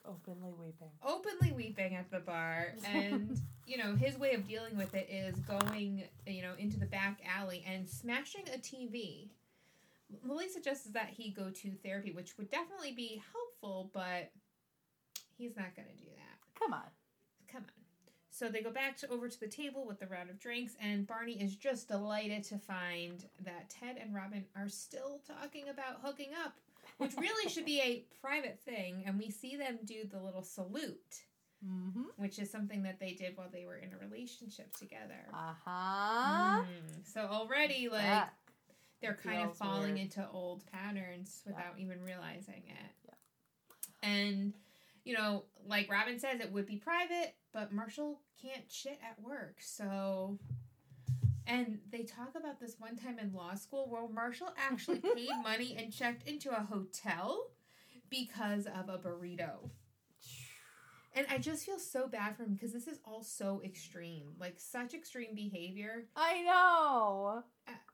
[0.06, 0.90] openly weeping.
[1.06, 2.74] Openly weeping at the bar.
[2.86, 6.86] And, you know, his way of dealing with it is going, you know, into the
[6.86, 9.28] back alley and smashing a TV.
[10.24, 14.30] Lily suggests that he go to therapy, which would definitely be helpful, but
[15.38, 16.60] he's not going to do that.
[16.60, 16.90] Come on.
[17.50, 17.81] Come on.
[18.42, 21.06] So they go back to, over to the table with the round of drinks, and
[21.06, 26.30] Barney is just delighted to find that Ted and Robin are still talking about hooking
[26.44, 26.54] up,
[26.98, 29.04] which really should be a private thing.
[29.06, 31.20] And we see them do the little salute,
[31.64, 32.02] Mm-hmm.
[32.16, 35.28] which is something that they did while they were in a relationship together.
[35.32, 36.62] Uh huh.
[36.62, 37.06] Mm.
[37.14, 38.32] So already, like, That
[39.00, 39.98] they're kind of falling weird.
[39.98, 41.52] into old patterns Yeah.
[41.52, 42.90] without even realizing it.
[43.06, 44.08] Yeah.
[44.10, 44.54] And
[45.04, 49.56] you know, like Robin says, it would be private, but Marshall can't shit at work.
[49.60, 50.38] So,
[51.46, 55.76] and they talk about this one time in law school where Marshall actually paid money
[55.78, 57.50] and checked into a hotel
[58.10, 59.70] because of a burrito.
[61.14, 64.58] And I just feel so bad for him because this is all so extreme, like
[64.58, 66.06] such extreme behavior.
[66.16, 67.42] I know.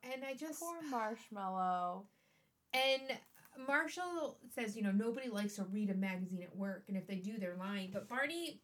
[0.05, 2.07] And I just Poor marshmallow.
[2.73, 3.19] And
[3.67, 7.17] Marshall says, you know, nobody likes to read a magazine at work, and if they
[7.17, 7.91] do, they're lying.
[7.93, 8.61] But Barney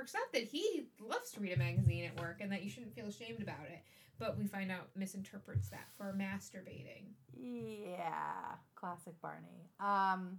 [0.00, 3.06] up that he loves to read a magazine at work and that you shouldn't feel
[3.06, 3.78] ashamed about it.
[4.18, 7.06] But we find out misinterprets that for masturbating.
[7.36, 9.70] Yeah, classic Barney.
[9.80, 10.38] Um,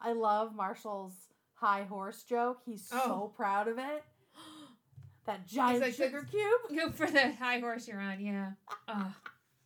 [0.00, 1.14] I love Marshall's
[1.54, 2.60] high horse joke.
[2.64, 3.32] He's so Oh.
[3.36, 4.04] proud of it.
[5.24, 8.52] That giant like the- sugar cube, Go for the high horse you're on, yeah.
[8.88, 9.14] Oh,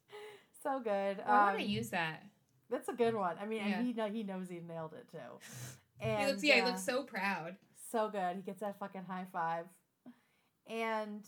[0.63, 1.19] so good.
[1.21, 2.23] I want Um, to use that.
[2.69, 3.37] that's a good one.
[3.41, 3.79] I mean, Yeah.
[3.79, 5.19] and he he knows he nailed it too.
[5.99, 7.57] He looks, yeah, he uh, looks so proud.
[7.91, 8.37] So good.
[8.37, 9.67] He gets that fucking high five.
[10.69, 11.23] And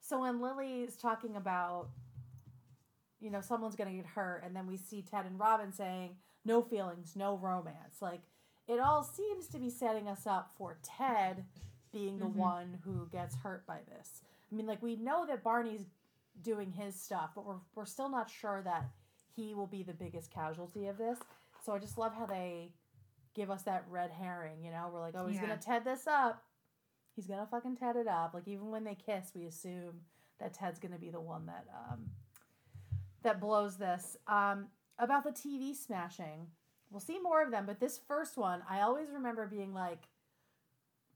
[0.00, 1.88] so when Lily is talking about,
[3.20, 6.16] you know, someone's going to get hurt, and then we see Ted and Robin saying,
[6.44, 8.00] no feelings, no romance.
[8.00, 8.20] Like,
[8.66, 11.44] it all seems to be setting us up for Ted
[11.92, 12.34] being the Mhm.
[12.34, 14.22] one who gets hurt by this.
[14.50, 15.86] I mean, like, we know that Barney's
[16.42, 18.88] doing his stuff, but we're, we're still not sure that
[19.34, 21.18] he will be the biggest casualty of this.
[21.64, 22.72] So I just love how they
[23.40, 24.90] give us that red herring, you know?
[24.92, 25.42] We're like, oh, he's Yeah.
[25.48, 26.44] gonna Ted this up.
[27.16, 28.34] He's gonna fucking Ted it up.
[28.34, 30.02] Like even when they kiss, we assume
[30.38, 32.10] that Ted's gonna be the one that um
[33.22, 34.18] that blows this.
[34.26, 36.48] Um about the TV smashing.
[36.90, 40.02] We'll see more of them, but this first one, I always remember being like,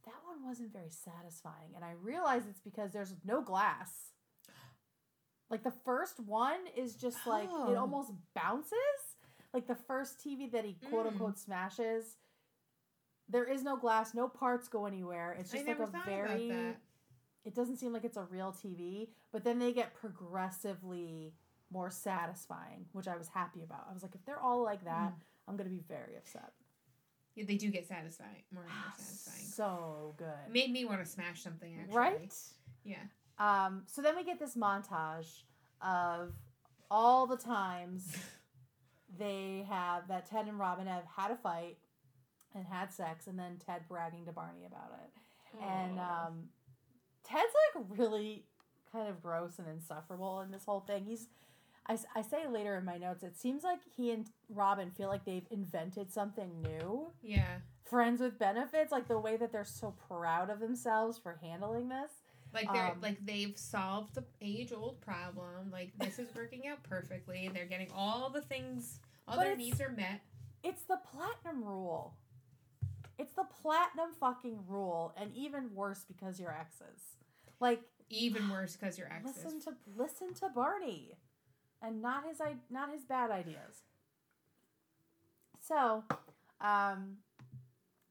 [0.07, 1.73] that one wasn't very satisfying.
[1.75, 4.13] And I realize it's because there's no glass.
[5.51, 7.77] Like the first one is just like it Oh.
[7.77, 9.14] almost bounces.
[9.55, 11.13] Like the first TV that he quote Mm.
[11.13, 12.17] unquote smashes,
[13.29, 15.33] there is no glass, no parts go anywhere.
[15.39, 16.77] It's I just like never a very.
[17.45, 21.35] It doesn't seem like it's a real TV, but then they get progressively
[21.71, 23.87] more satisfying, which I was happy about.
[23.89, 25.21] I was like, if they're all like that, Mm.
[25.47, 26.53] I'm gonna be very upset.
[27.35, 29.47] Yeah, they do get satisfying, more and more satisfying.
[29.47, 31.77] So good, Made me want to smash something.
[31.81, 32.35] Actually, right?
[32.85, 33.03] Yeah.
[33.39, 35.43] Um, so then we get this montage
[35.83, 36.33] of
[36.91, 38.17] all the times
[39.19, 41.79] they have that Ted and Robin have had a fight
[42.55, 45.11] and had sex, and then Ted bragging to Barney about it.
[45.63, 46.45] And um,
[47.25, 48.45] Ted's like really
[48.93, 51.05] kind of gross and insufferable in this whole thing.
[51.05, 51.29] He's,
[51.89, 55.25] I, I say later in my notes, it seems like he and Robin feel like
[55.25, 57.11] they've invented something new.
[57.23, 61.89] yeah, Friends with benefits, like the way that they're so proud of themselves for handling
[61.89, 62.11] this.
[62.55, 65.71] Like they're Um, like they've solved the age old problem.
[65.73, 67.51] Like this is working out perfectly.
[67.53, 70.21] They're getting all the things, all their needs are met.
[70.63, 72.15] It's the platinum rule.
[73.19, 77.01] It's the platinum fucking rule, and even worse because you're exes.
[77.61, 79.45] Like, Even worse because your exes.
[79.45, 81.13] listen to listen to Barney,
[81.83, 83.83] and not his i not his bad ideas.
[85.61, 86.05] So,
[86.61, 87.19] um,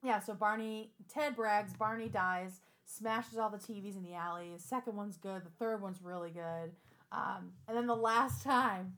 [0.03, 0.19] yeah.
[0.19, 1.73] So Barney, Ted brags.
[1.73, 2.61] Barney dies,
[2.97, 4.51] smashes all the TVs in the alley.
[4.53, 5.43] The second one's good.
[5.43, 6.71] The third one's really good.
[7.11, 8.93] Um, and then the last time,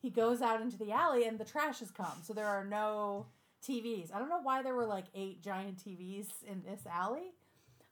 [0.00, 2.22] he goes out into the alley and the trash has come.
[2.22, 3.26] So there are no
[3.66, 4.14] TVs.
[4.14, 7.32] I don't know why there were like eight giant TVs in this alley.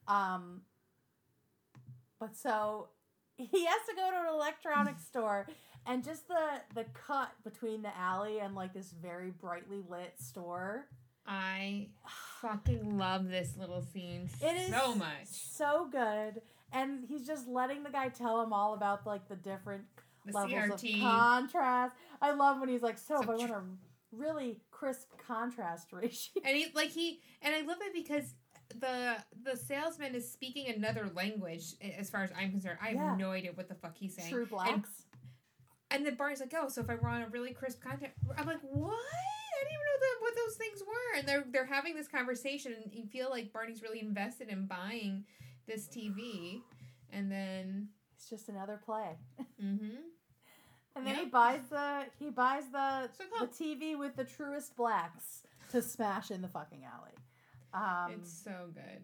[0.07, 0.63] Um,
[2.21, 2.89] but so
[3.37, 5.47] he has to go to an electronics store
[5.87, 10.87] and just the the cut between the alley and like this very brightly lit store.
[11.27, 11.89] I
[12.41, 15.27] fucking love this little scene It is so much.
[15.31, 16.43] So good.
[16.73, 19.85] And he's just letting the guy tell him all about like the different
[20.25, 20.95] The levels CRT.
[20.95, 21.97] of contrast.
[22.21, 23.63] I love when he's like, so, if So I want a
[24.13, 26.43] really crisp contrast ratio.
[26.45, 28.35] and he like he and I love it because
[28.81, 32.79] the the salesman is speaking another language as far as I'm concerned.
[32.83, 33.17] I have Yeah.
[33.17, 34.31] no idea what the fuck he's saying.
[34.33, 34.91] True blacks.
[35.91, 38.59] And then Barney's like, "Oh, so if I want a really crisp content, I'm like,
[38.63, 38.97] what?
[39.57, 42.75] I didn't even know that what those things were." And they're they're having this conversation,
[42.75, 45.25] and you feel like Barney's really invested in buying
[45.67, 46.61] this TV,
[47.13, 49.17] and then, it's just another play.
[49.63, 49.97] mm-hmm.
[50.95, 53.47] And then he buys the he buys the So the.
[53.47, 57.13] TV with the truest blacks to smash in the fucking alley.
[57.75, 59.03] Um, it's so good.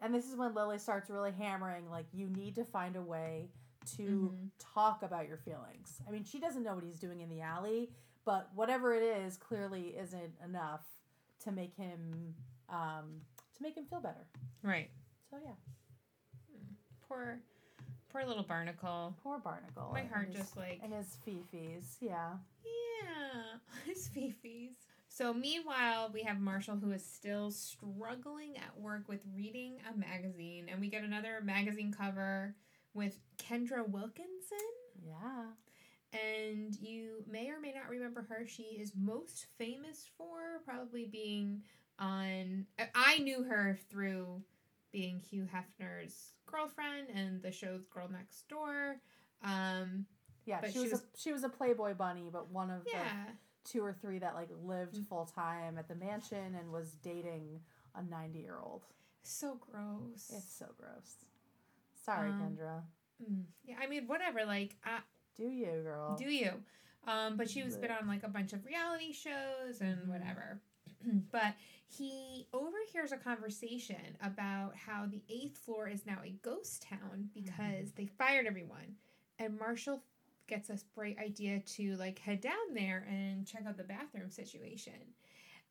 [0.00, 3.48] and this is when Lily starts really hammering like you need to find a way
[3.96, 4.50] to Mhm.
[4.60, 6.00] talk about your feelings.
[6.06, 7.90] I mean, she doesn't know what he's doing in the alley,
[8.24, 10.82] but whatever it is clearly isn't enough
[11.44, 12.34] to make him
[12.68, 13.20] um,
[13.56, 14.26] to make him feel better.
[14.62, 14.90] Right.
[15.30, 15.52] So yeah,
[17.08, 17.38] Poor,
[18.10, 19.14] poor little Barnacle.
[19.22, 19.90] poor Barnacle.
[19.92, 21.96] My heart his- just like and his fifis.
[22.00, 22.34] Yeah.
[22.64, 24.74] Yeah, his fifis.
[25.08, 30.68] So meanwhile, we have Marshall who is still struggling at work with reading a magazine,
[30.70, 32.54] and we get another magazine cover
[32.94, 34.58] with Kendra Wilkinson.
[35.06, 35.44] Yeah.
[36.12, 38.46] And you may or may not remember her.
[38.46, 41.62] She is most famous for probably being
[41.98, 42.66] on.
[42.94, 44.42] I- knew her through
[44.92, 48.96] being Hugh Hefner's girlfriend and the show's Girl Next Door.
[49.42, 50.06] Um,
[50.44, 52.82] Yeah, But she, she was, was- a she was a Playboy bunny, but one of
[52.92, 53.02] yeah.
[53.26, 53.32] the
[53.70, 55.06] two or three that like lived Mm.
[55.08, 57.60] full time at the mansion and was dating
[57.94, 58.84] a ninety year old.
[59.22, 60.30] So gross.
[60.34, 61.24] It's so gross.
[62.04, 62.82] Sorry, Um, Kendra.
[63.22, 64.44] Mm, yeah, I mean, whatever.
[64.44, 64.76] Like,
[65.36, 66.16] Do you, girl?
[66.18, 66.52] do you?
[67.06, 70.06] Um, but she was been on like a bunch of reality shows and Mhm.
[70.08, 70.60] whatever.
[71.32, 71.54] but
[71.88, 77.92] he overhears a conversation about how the eighth floor is now a ghost town because
[77.92, 78.96] they fired everyone,
[79.38, 80.02] and Marshall
[80.46, 85.14] gets this bright idea to like head down there and check out the bathroom situation.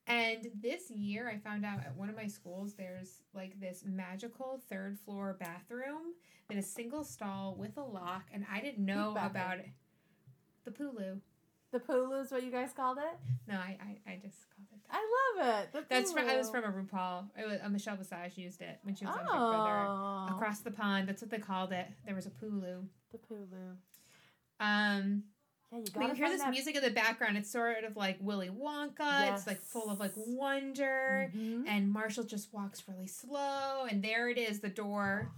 [0.08, 4.62] And this year, I found out at one of my schools, there's like this magical
[4.70, 6.14] third floor bathroom
[6.50, 9.70] in a single stall with a lock, and I didn't know about it.
[10.66, 11.20] The Pulu.
[11.72, 13.18] the Pulu is what you guys called it.
[13.48, 14.98] No, I, I, I just called it that.
[14.98, 15.74] I love it.
[15.74, 17.26] The That's from, I was from a RuPaul.
[17.38, 19.86] It was, uh, Michelle Visage used it when she was on Big Brother.
[19.88, 21.88] Oh, Across the pond, that's what they called it.
[22.06, 22.84] There was a Pulu.
[23.12, 23.76] the Pulu.
[24.60, 25.24] Um,
[25.72, 27.38] Yeah, you gotta can hear this that- music in the background.
[27.38, 29.34] It's sort of like Willy Wonka.
[29.34, 30.26] It's like full of like Yes.
[30.28, 31.32] wonder.
[31.34, 31.66] Mhm.
[31.68, 35.32] And Marshall just walks really slow, and there it is, the door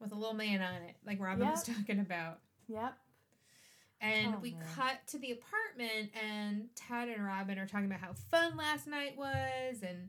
[0.00, 2.40] with a little man on it, like Robin was talking about.
[2.68, 2.96] Yep.
[4.00, 4.64] And Oh, we man.
[4.74, 9.16] cut to the apartment, and Ted and Robin are talking about how fun last night
[9.16, 10.08] was, and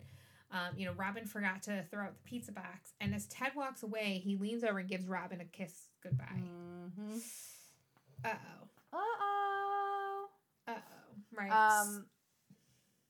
[0.51, 2.93] um, you know Robin forgot to throw out the pizza box.
[3.01, 6.25] And as Ted walks away, he leans over and gives Robin a kiss goodbye.
[6.43, 7.17] Mm-hmm.
[8.23, 8.67] Uh oh.
[8.93, 10.25] Uh oh.
[10.67, 11.37] Uh oh.
[11.37, 11.51] Right.
[11.51, 12.05] Um.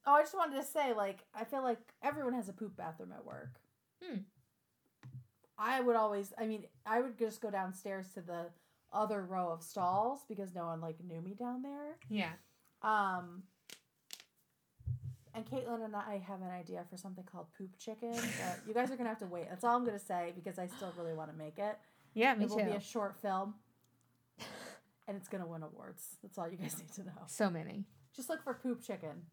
[0.05, 3.11] Oh, I just wanted to say, like, I feel like everyone has a poop bathroom
[3.11, 3.59] at work.
[4.03, 4.19] Hmm.
[5.57, 8.45] I would always, I mean, I would just go downstairs to the
[8.93, 11.97] other row of stalls because no one like knew me down there.
[12.09, 12.31] Yeah.
[12.81, 13.43] Um,
[15.35, 18.89] and Caitlin and I have an idea for something called poop chicken, but you guys
[18.89, 19.47] are gonna have to wait.
[19.49, 21.77] That's all I'm gonna say because I still really want to make it.
[22.13, 22.65] Yeah, me it will too.
[22.65, 23.53] be a short film,
[25.09, 26.15] and it's gonna win awards.
[26.21, 27.23] That's all you guys need to know.
[27.27, 27.83] so many.
[28.15, 29.23] Just look for poop chicken.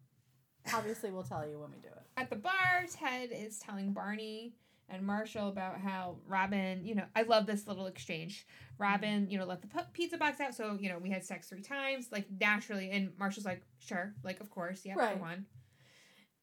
[0.73, 2.03] Obviously, we'll tell you when we do it.
[2.17, 4.55] At the bar, Ted is telling Barney
[4.89, 8.45] and Marshall about how Robin, you know, I love this little exchange.
[8.77, 11.61] Robin, you know, let the pizza box out, so you know we had sex three
[11.61, 15.17] times, like naturally, and Marshall's like, sure, like of course, yeah, Right.
[15.17, 15.45] go on.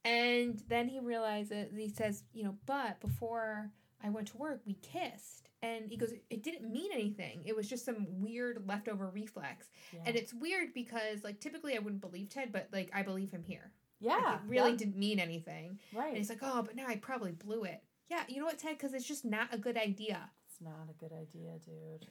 [0.05, 3.71] And then he realizes he says, you know, but before
[4.05, 7.43] I went to work, we kissed, and he goes, it didn't mean anything.
[7.47, 10.01] It was just some weird leftover reflex, Yeah.
[10.07, 13.43] and it's weird because like typically I wouldn't believe Ted, but like I believe him
[13.43, 13.73] here.
[14.01, 15.79] yeah, Like, it really yeah, didn't mean anything.
[15.95, 16.09] Right.
[16.09, 17.83] And he's like, oh, but now I probably blew it.
[18.11, 18.77] Yeah, you know what, Ted?
[18.77, 20.29] Because it's just not a good idea.
[20.47, 22.07] It's not a good idea, dude.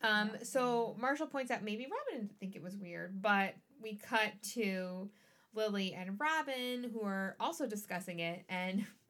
[0.00, 4.32] Um, so Marshall points out maybe Robin didn't think it was weird, but we cut
[4.54, 5.10] to
[5.54, 8.86] Lily and Robin who are also discussing it, and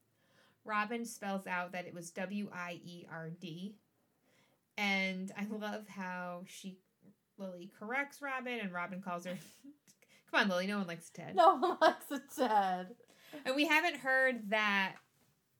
[0.68, 3.74] Robin spells out that it was W I E R D,
[4.76, 6.78] and I love how she
[7.38, 9.36] Lily corrects Robin, and Robin calls her.
[10.30, 10.66] Come on, Lily.
[10.66, 11.34] No one likes Ted.
[11.34, 12.88] No one likes a Ted.
[13.46, 14.96] And we haven't heard that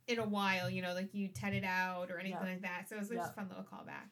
[0.06, 2.50] in a while, you know, like you TED it out or anything Yeah.
[2.52, 2.88] like that.
[2.88, 3.30] So it was just Yeah.
[3.30, 4.10] a fun little callback.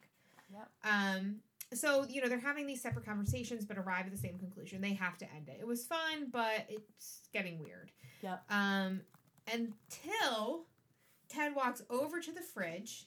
[0.53, 0.71] Yep.
[0.85, 1.41] Um,
[1.75, 4.81] so, you know, they're having these separate conversations but arrive at the same conclusion.
[4.81, 5.59] They have to end it.
[5.61, 7.91] It was fun, but it's getting weird.
[8.23, 8.43] Yep.
[8.51, 9.01] Um,
[9.53, 10.67] until
[11.29, 13.07] Ted walks over to the fridge.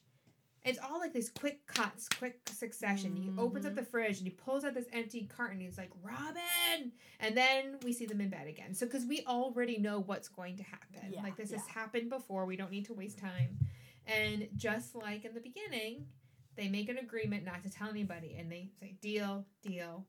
[0.65, 3.15] It's all like this quick cuts, quick succession.
[3.15, 3.77] He opens up Mhm.
[3.77, 5.61] the fridge and he pulls out this empty carton.
[5.61, 6.91] He's like, Robin!
[7.21, 8.73] And then we see them in bed again.
[8.73, 11.13] So, because we already know what's going to happen.
[11.13, 12.45] Yeah, like, this has happened before.
[12.45, 13.57] We don't need to waste time.
[14.05, 16.07] And just like in the beginning,
[16.55, 18.35] they make an agreement not to tell anybody.
[18.37, 20.05] And they say, deal, deal.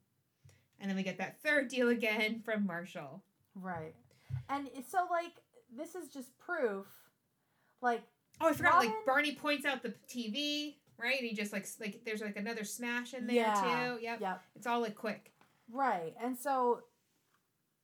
[0.81, 3.23] And then we get that third deal again from Marshall.
[3.55, 3.95] Right.
[4.49, 5.33] And so like
[5.73, 6.87] this is just proof.
[7.81, 8.03] Like
[8.39, 8.73] Oh, I forgot.
[8.75, 8.89] Robin?
[8.89, 11.19] Like Barney points out the TV, right?
[11.19, 13.53] And he just like like there's like another smash in there Yeah.
[13.97, 14.03] too.
[14.03, 14.21] Yep.
[14.21, 14.41] Yep.
[14.55, 15.31] It's all like quick.
[15.71, 16.13] Right.
[16.21, 16.81] And so,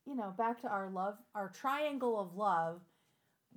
[0.04, 2.80] you know, back to our love, our triangle of love,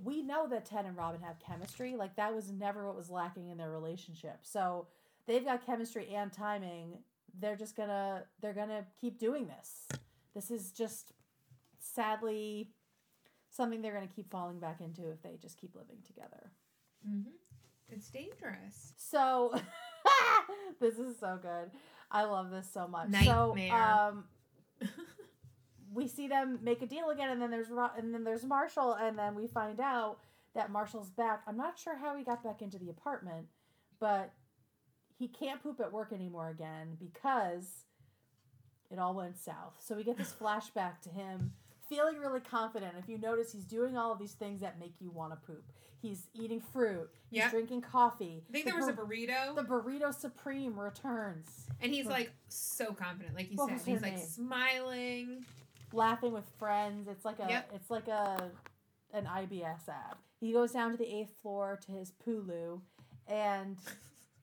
[0.01, 1.95] we know that Ted and Robin have chemistry.
[1.95, 4.38] Like, that was never what was lacking in their relationship.
[4.43, 4.88] So,
[5.27, 6.99] they've got chemistry and timing.
[7.39, 9.88] They're just gonna, they're gonna keep doing this.
[10.34, 11.12] This is just
[11.80, 12.69] sadly
[13.51, 16.51] something they're gonna keep falling back into if they just keep living together.
[17.07, 17.29] Mm-hmm.
[17.89, 18.93] It's dangerous.
[18.97, 19.53] So
[20.79, 21.71] this is so good.
[22.09, 23.09] I love this so much.
[23.09, 23.69] Nightmare.
[23.69, 24.23] So um
[25.93, 29.17] we see them make a deal again and then there's and then there's Marshall and
[29.19, 30.19] then we find out
[30.55, 31.41] that Marshall's back.
[31.47, 33.47] I'm not sure how he got back into the apartment,
[33.99, 34.33] but
[35.17, 37.85] he can't poop at work anymore again because
[38.89, 39.75] it all went south.
[39.79, 41.53] So we get this flashback to him
[41.91, 42.93] feeling really confident.
[42.97, 45.63] If you notice, he's doing all of these things that make you want to poop.
[46.01, 47.10] He's eating fruit.
[47.30, 47.51] He's Yep.
[47.51, 48.43] drinking coffee.
[48.49, 52.93] I think The there was a burrito, the burrito supreme returns and he's like so
[52.93, 53.82] confident, like you said.
[53.86, 54.25] He's like name?
[54.25, 55.45] smiling.
[55.93, 57.71] laughing with friends it's like a Yep.
[57.75, 58.49] it's like a
[59.13, 62.80] an ibs ad he goes down to the eighth floor to his pulu
[63.27, 63.75] and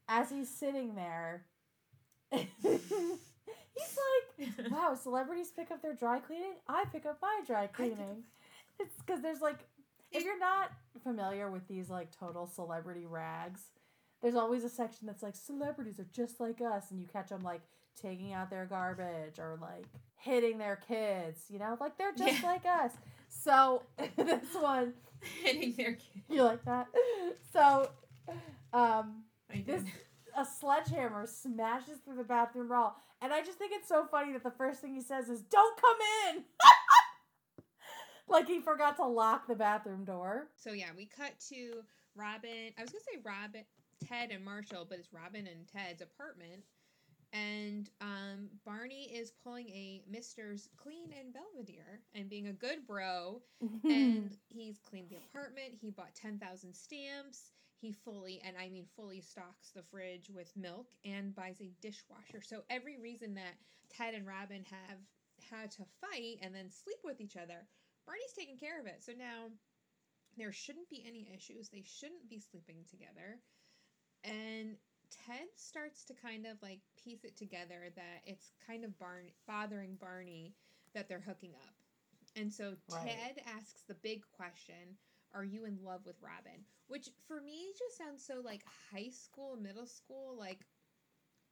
[0.08, 1.46] as he's sitting there
[3.78, 3.98] he's
[4.58, 6.54] like wow celebrities pick up their dry cleaning?
[6.68, 8.24] I pick up my dry cleaning.
[8.80, 9.58] It's because there's like
[10.12, 10.70] if you're not
[11.02, 13.62] familiar with these like total celebrity rags
[14.22, 17.42] there's always a section that's like celebrities are just like us and you catch them
[17.42, 17.60] like
[18.00, 19.84] taking out their garbage or like
[20.16, 21.76] hitting their kids you know?
[21.80, 22.48] Like they're just Yeah.
[22.48, 22.92] like us.
[23.28, 23.82] So
[24.16, 24.94] this one
[25.42, 26.22] Hitting their kid.
[26.28, 26.86] you like that?
[27.52, 27.90] So
[28.72, 29.24] um
[29.66, 29.82] This-
[30.36, 34.42] a sledgehammer smashes through the bathroom wall and i just think it's so funny that
[34.42, 35.96] the first thing he says is don't come
[36.28, 36.44] in
[38.28, 41.82] like he forgot to lock the bathroom door So yeah, we cut to
[42.14, 42.72] Robin.
[42.76, 43.64] I was gonna say Robin,
[44.06, 46.62] Ted, and Marshall, but it's Robin and Ted's apartment.
[47.32, 53.42] And um, Barney is pulling a Mister's clean and Belvedere and being a good bro.
[53.84, 55.74] and he's cleaned the apartment.
[55.80, 57.52] He bought 10,000 stamps.
[57.80, 62.42] He fully, and I mean fully, stocks the fridge with milk and buys a dishwasher.
[62.42, 63.54] So every reason that
[63.88, 64.98] Ted and Robin have
[65.50, 67.66] had to fight and then sleep with each other,
[68.06, 69.04] Barney's taking care of it.
[69.04, 69.50] So now
[70.36, 71.68] there shouldn't be any issues.
[71.68, 73.38] They shouldn't be sleeping together.
[74.24, 74.76] And
[75.26, 79.96] Ted starts to kind of like piece it together that it's kind of Barn bothering
[80.00, 80.54] Barney
[80.94, 81.74] that they're hooking up.
[82.36, 83.08] And so Right.
[83.08, 84.98] Ted asks the big question
[85.38, 86.64] Are you in love with Robin?
[86.88, 88.62] Which for me just sounds so like
[88.92, 90.34] high school, middle school.
[90.36, 90.66] Like,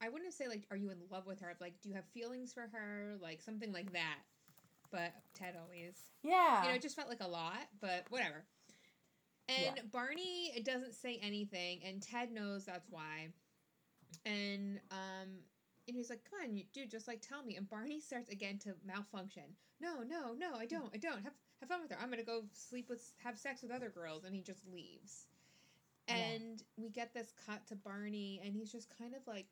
[0.02, 1.54] I wouldn't say, like, Are you in love with her?
[1.60, 3.14] Like, do you have feelings for her?
[3.22, 4.18] Like, something like that.
[4.90, 6.64] But Ted always Yeah.
[6.64, 8.44] you know, it just felt like a lot, but whatever.
[9.48, 9.82] And Yeah.
[9.92, 13.28] Barney it doesn't say anything, and Ted knows that's why.
[14.24, 15.28] And um,
[15.86, 18.58] and he's like, "Come on, you, dude, just like tell me." And Barney starts again
[18.64, 19.44] to malfunction.
[19.80, 21.22] No, no, no, I don't, I don't.
[21.22, 21.98] Have have fun with her.
[22.00, 25.26] I'm gonna go sleep with, have sex with other girls, and he just leaves.
[26.08, 26.16] Yeah.
[26.16, 29.46] And we get this cut to Barney, and he's just kind of like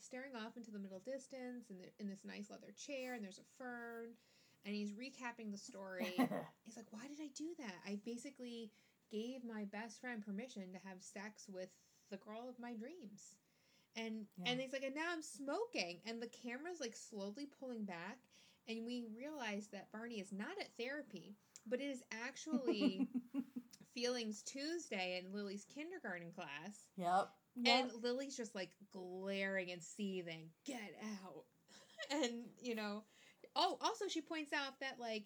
[0.00, 3.62] staring off into the middle distance, and in this nice leather chair, and there's a
[3.62, 4.10] fern,
[4.64, 6.12] and he's recapping the story.
[6.64, 7.74] He's like, why did I do that?
[7.86, 8.70] I basically
[9.10, 11.68] gave my best friend permission to have sex with
[12.10, 13.36] the girl of my dreams.
[13.96, 16.00] And and he's like, and now I'm smoking.
[16.06, 18.18] And the camera's like slowly pulling back.
[18.68, 21.36] And we realize that Barney is not at therapy,
[21.66, 23.08] but it is actually
[23.94, 26.88] Feelings Tuesday in Lily's kindergarten class.
[26.96, 27.30] yep.
[27.66, 30.94] And Lily's just like glaring and seething, get
[31.24, 31.44] out.
[32.22, 33.02] and, you know,
[33.56, 35.24] oh, also she points out that like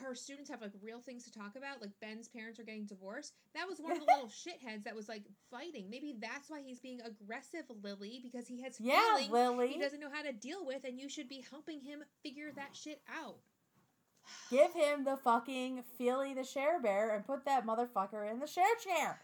[0.00, 1.80] her students have like real things to talk about.
[1.80, 3.34] Like Ben's parents are getting divorced.
[3.54, 5.88] That was one of the little shitheads that was like fighting.
[5.88, 9.68] Maybe that's why he's being aggressive, Lily, because he has yeah, feelings Lily.
[9.68, 12.74] he doesn't know how to deal with, and you should be helping him figure that
[12.74, 13.38] shit out.
[14.50, 18.64] Give him the fucking Feely the Share Bear and put that motherfucker in the share
[18.82, 19.20] chair.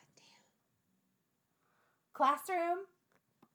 [2.12, 2.78] Classroom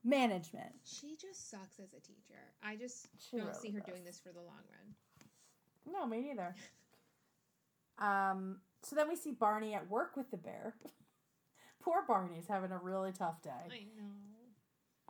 [0.04, 0.74] management.
[0.84, 2.42] She just sucks as a teacher.
[2.64, 3.90] I just She don't really see her does.
[3.90, 5.94] doing this for the long run.
[5.94, 6.56] No, me neither.
[8.00, 10.76] Um, so then we see Barney at work with the bear.
[11.82, 13.50] Poor Barney's having a really tough day.
[13.72, 14.12] I know.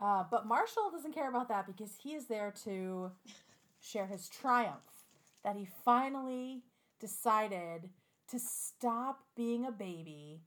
[0.00, 3.10] Uh, but Marshall doesn't care about that because he is there to
[3.82, 4.97] share his triumph
[5.44, 6.62] that he finally
[7.00, 7.90] decided
[8.30, 10.42] to stop being a baby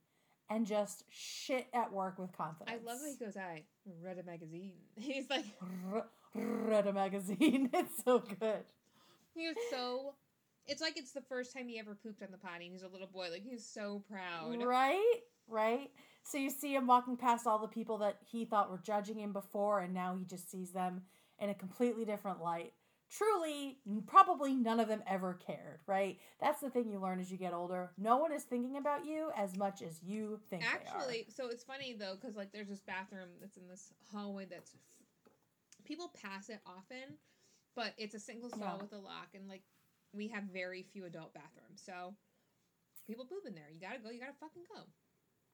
[0.50, 2.70] and just shit at work with confidence.
[2.70, 3.64] I love that he goes, I
[4.02, 4.74] read a magazine.
[4.98, 5.46] He's like,
[6.36, 7.70] read a magazine.
[7.74, 8.64] It's so good.
[9.34, 10.14] he was so.
[10.68, 12.66] It's like it's the first time he ever pooped on the potty.
[12.66, 13.30] And he's a little boy.
[13.32, 14.64] Like, he's so proud.
[14.64, 15.20] Right?
[15.48, 15.90] Right?
[16.24, 19.34] So you see him walking past all the people that he thought were judging him
[19.34, 21.02] before, and now he just sees them
[21.40, 22.74] in a completely different light.
[23.12, 26.18] Truly, probably none of them ever cared, right?
[26.40, 27.92] That's the thing you learn as you get older.
[27.98, 31.94] No one is thinking about you as much as you think Actually, so it's funny
[31.94, 34.76] though, because like there's this bathroom that's in this hallway that's.
[35.84, 37.18] People pass it often,
[37.76, 38.82] but it's a single stall Yeah.
[38.82, 39.64] with a lock, and like
[40.14, 41.82] we have very few adult bathrooms.
[41.86, 42.16] So
[43.08, 43.70] people poop in there.
[43.74, 44.10] You gotta go.
[44.10, 44.84] You gotta fucking go.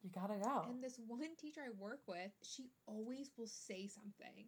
[0.04, 0.70] You gotta go.
[0.70, 4.46] And this one teacher I work with, she always will say something.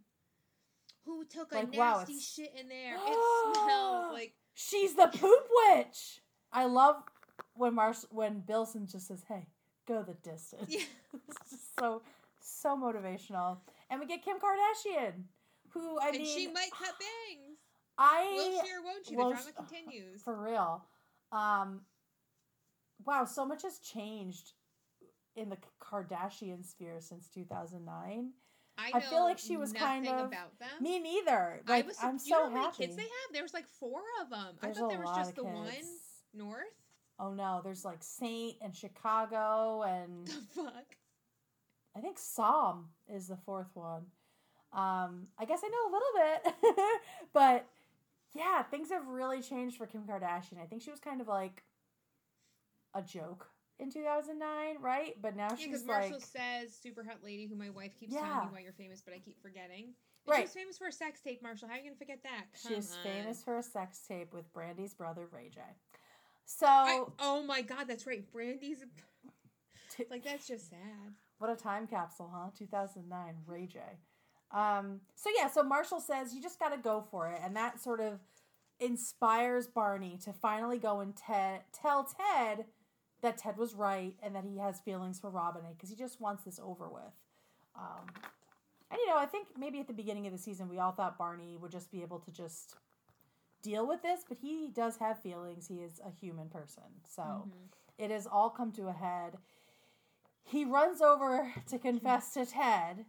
[1.06, 2.95] Who took a Like, wow, nasty it's- shit in there?
[2.95, 6.22] It smells like She's the poop witch.
[6.52, 7.02] I love
[7.54, 9.47] when Mars when Bilson just says, "Hey,
[9.88, 10.82] go the distance." yeah.
[11.28, 12.02] it's just so
[12.41, 13.58] so motivational.
[13.89, 15.24] And we get Kim Kardashian,
[15.70, 17.58] who I and mean, she might cut bangs.
[17.97, 19.16] I Will she or won't she?
[19.16, 20.22] The drama continues.
[20.24, 20.84] for real.
[21.32, 21.82] Um,
[23.06, 24.54] wow, so much has changed
[25.36, 28.32] in the Kardashian sphere since 2009.
[28.94, 30.70] I, I feel like she was kind of- about them.
[30.82, 31.62] Me neither.
[31.68, 31.98] I Like, was.
[32.02, 32.78] I'm you so know how many happy.
[32.86, 33.34] kids they have?
[33.34, 34.56] There was like four of them.
[34.62, 35.68] There's I thought there was just the one
[36.34, 36.64] north.
[37.20, 40.96] Oh no, there's like Saint and Chicago and The fuck.
[41.96, 44.04] I think Psalm is the fourth one.
[44.72, 46.84] Um, I guess I know a little bit,
[47.34, 47.66] but
[48.36, 50.62] yeah, things have really changed for Kim Kardashian.
[50.62, 51.64] I think she was kind of like
[52.94, 53.48] a joke
[53.80, 55.16] in 2009, right?
[55.22, 58.14] But now Yeah, she's because like, Marshall says super hot lady who my wife keeps
[58.14, 58.22] Yeah.
[58.22, 59.86] telling me why you're famous, but I keep forgetting.
[59.86, 59.94] And
[60.28, 60.38] Right.
[60.38, 61.70] She was famous for a sex tape, Marshall.
[61.70, 62.46] How are you gonna forget that?
[62.62, 63.04] Come she's on.
[63.04, 65.62] famous for a sex tape with Brandy's brother Ray J.
[66.46, 68.30] So, I, oh my god, that's right.
[68.32, 68.84] Brandy's
[70.10, 71.14] like that's just sad.
[71.38, 72.50] What a time capsule, huh?
[72.58, 73.80] 2009, Ray J.
[74.52, 77.80] Um, so yeah, so Marshall says you just got to go for it, and that
[77.80, 78.20] sort of
[78.80, 82.66] inspires Barney to finally go and te- tell Ted
[83.22, 86.43] that Ted was right and that he has feelings for Robin because he just wants
[86.43, 87.13] this over with.
[87.76, 88.05] Um,
[88.91, 91.17] and you know, I think maybe at the beginning of the season we all thought
[91.17, 92.76] Barney would just be able to just
[93.61, 95.67] deal with this, but he does have feelings.
[95.67, 97.51] He is a human person, so Mhm.
[97.97, 99.38] it has all come to a head.
[100.43, 103.05] He runs over to confess to Ted,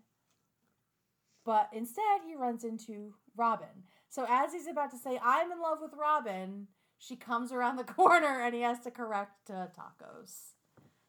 [1.45, 3.87] but instead he runs into Robin.
[4.09, 6.69] So as he's about to say, I'm in love with Robin,
[7.01, 10.53] she comes around the corner and he has to correct uh, tacos.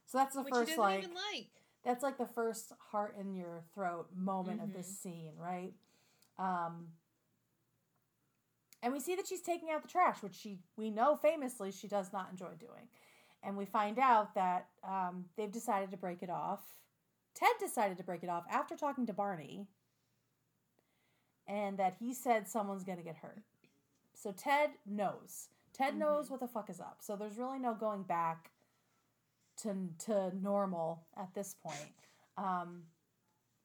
[0.07, 1.49] So that's the Which first like even like.
[1.83, 4.95] that's like the first heart in your throat moment of this Mhm.
[5.03, 5.73] scene, right?
[6.39, 6.93] Um
[8.83, 11.87] And we see that she's taking out the trash, which she we know famously she
[11.87, 12.87] does not enjoy doing.
[13.43, 16.61] And we find out that um, they've decided to break it off.
[17.33, 19.67] Ted decided to break it off after talking to Barney,
[21.47, 23.41] and that he said someone's going to get hurt.
[24.13, 25.47] So Ted knows.
[25.74, 25.99] Ted Mhm.
[25.99, 27.01] knows what the fuck is up.
[27.01, 28.51] So there's really no going back
[29.57, 31.93] to to normal at this point.
[32.38, 32.88] Um,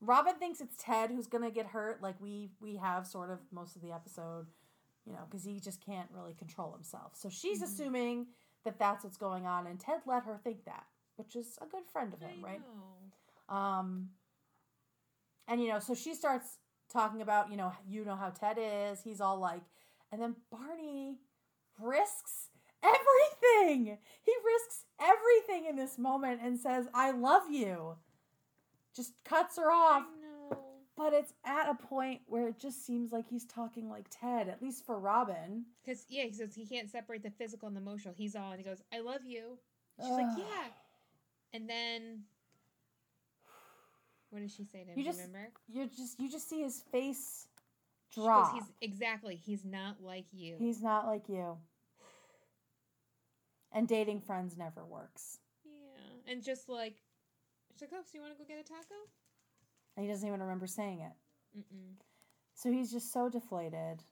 [0.00, 3.76] Robin thinks it's Ted who's gonna get hurt, like we we have sort of most
[3.76, 4.46] of the episode,
[5.04, 7.16] you know, because he just can't really control himself.
[7.16, 7.64] So she's Mhm.
[7.64, 8.34] assuming
[8.64, 10.86] that that's what's going on, and Ted let her think that,
[11.16, 12.60] which is a good friend of I him, right?
[12.60, 13.54] know.
[13.54, 14.14] Um,
[15.46, 19.02] and you know, so she starts talking about, you know, you know how Ted is.
[19.02, 19.62] He's all like,
[20.12, 21.20] and then Barney
[21.80, 22.50] risks
[22.82, 23.98] everything.
[24.22, 27.96] He risks everything in this moment and says, "I love you."
[28.94, 30.04] Just cuts her off.
[30.96, 34.62] But it's at a point where it just seems like he's talking like Ted, at
[34.62, 35.66] least for Robin.
[35.84, 38.14] Because yeah, he says he can't separate the physical and the emotional.
[38.16, 39.58] He's all and he goes, "I love you."
[39.98, 40.12] She's Ugh.
[40.12, 40.68] like, "Yeah,"
[41.52, 42.24] and then
[44.30, 44.98] what does she say to him?
[44.98, 45.52] You just you remember?
[45.68, 47.46] You're just you just see his face
[48.14, 49.36] She goes, he's exactly.
[49.36, 50.56] He's not like you.
[50.58, 51.58] He's not like you.
[53.72, 55.38] And dating friends never works.
[55.64, 56.96] yeah, and just like
[57.72, 58.94] she's like, "Oh, so you want to go get a taco?"
[59.96, 61.12] And he doesn't even remember saying it.
[61.58, 61.94] Mm-mm.
[62.54, 64.02] So he's just so deflated.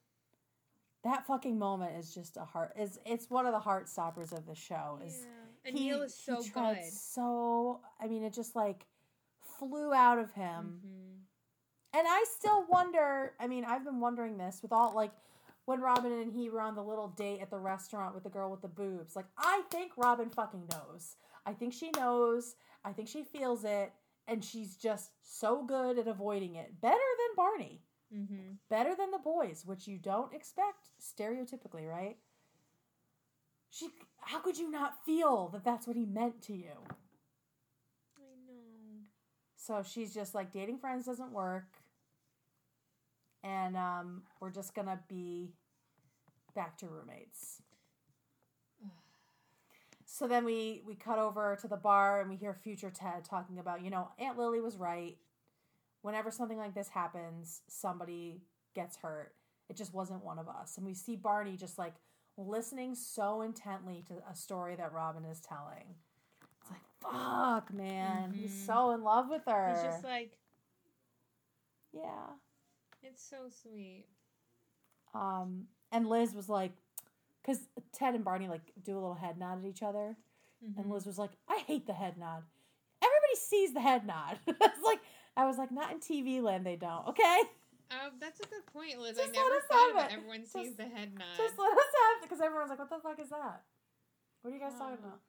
[1.02, 4.46] That fucking moment is just a heart is it's one of the heart stoppers of
[4.46, 4.98] the show.
[5.04, 5.28] Is Yeah.
[5.66, 6.84] And Neil is so he good.
[6.92, 8.86] So I mean it just like
[9.58, 10.82] flew out of him.
[10.84, 11.20] Mhm.
[11.94, 15.12] And I still wonder, I mean, I've been wondering this with all like
[15.66, 18.50] when Robin and he were on the little date at the restaurant with the girl
[18.50, 19.14] with the boobs.
[19.14, 21.16] Like I think Robin fucking knows.
[21.46, 22.56] I think she knows.
[22.84, 23.92] I think she feels it
[24.26, 26.80] and she's just so good at avoiding it.
[26.80, 27.80] Better than Barney.
[28.12, 28.58] Mhm.
[28.68, 32.18] Better than the boys, which you don't expect stereotypically, right?
[33.70, 33.88] She
[34.18, 36.72] how could you not feel that that's what he meant to you?
[38.16, 39.02] I know.
[39.56, 41.83] So she's just like dating friends doesn't work.
[43.44, 45.52] And um, we're just gonna be
[46.54, 47.60] back to roommates.
[50.06, 53.58] So then we we cut over to the bar and we hear future Ted talking
[53.58, 55.16] about, you know, Aunt Lily was right.
[56.02, 58.42] Whenever something like this happens, somebody
[58.74, 59.34] gets hurt.
[59.68, 60.76] It just wasn't one of us.
[60.76, 61.94] And we see Barney just like
[62.36, 65.96] listening so intently to a story that Robin is telling.
[66.60, 68.32] It's like, fuck, man.
[68.32, 68.66] He's Mhm.
[68.66, 69.72] so in love with her.
[69.74, 70.38] He's just like,
[71.92, 72.26] yeah.
[73.04, 74.06] It's so sweet.
[75.14, 76.72] Um, and Liz was like,
[77.42, 77.60] because
[77.92, 80.16] Ted and Barney like do a little head nod at each other,
[80.76, 80.90] and Mhm.
[80.90, 82.42] Liz was like, "I hate the head nod.
[83.02, 85.00] Everybody sees the head nod." it's like
[85.36, 87.42] I was like, "Not in TV land, they don't." Okay,
[87.90, 89.16] Um, that's a good point, Liz.
[89.16, 90.14] Just I let never us thought have about it.
[90.14, 91.36] everyone Just- sees the head nod.
[91.36, 93.62] just let us have it because everyone's like, "What the fuck is that?
[94.40, 95.06] What are you guys talking Oh.
[95.08, 95.20] about?"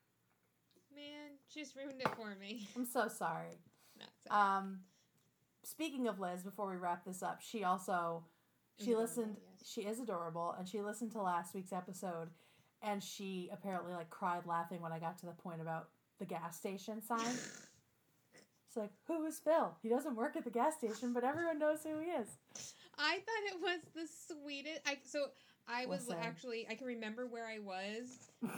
[0.95, 2.67] Man, just ruined it for me.
[2.75, 3.59] I'm so sorry.
[3.99, 4.41] Not sorry.
[4.57, 4.85] Um,
[5.65, 8.23] speaking of Liz, before we wrap this up, she also
[8.77, 9.35] she adorable, listened.
[9.37, 9.67] yes.
[9.69, 12.29] She is adorable, and she listened to last week's episode,
[12.81, 15.89] and she apparently like cried laughing when I got to the point about
[16.19, 17.19] the gas station sign.
[18.67, 19.73] It's like, who is Phil?
[19.81, 22.27] He doesn't work at the gas station, but everyone knows who he is.
[22.97, 24.05] I thought it was the
[24.35, 24.81] sweetest.
[24.85, 25.27] I so
[25.65, 26.21] I was Listen.
[26.21, 28.09] actually I can remember where I was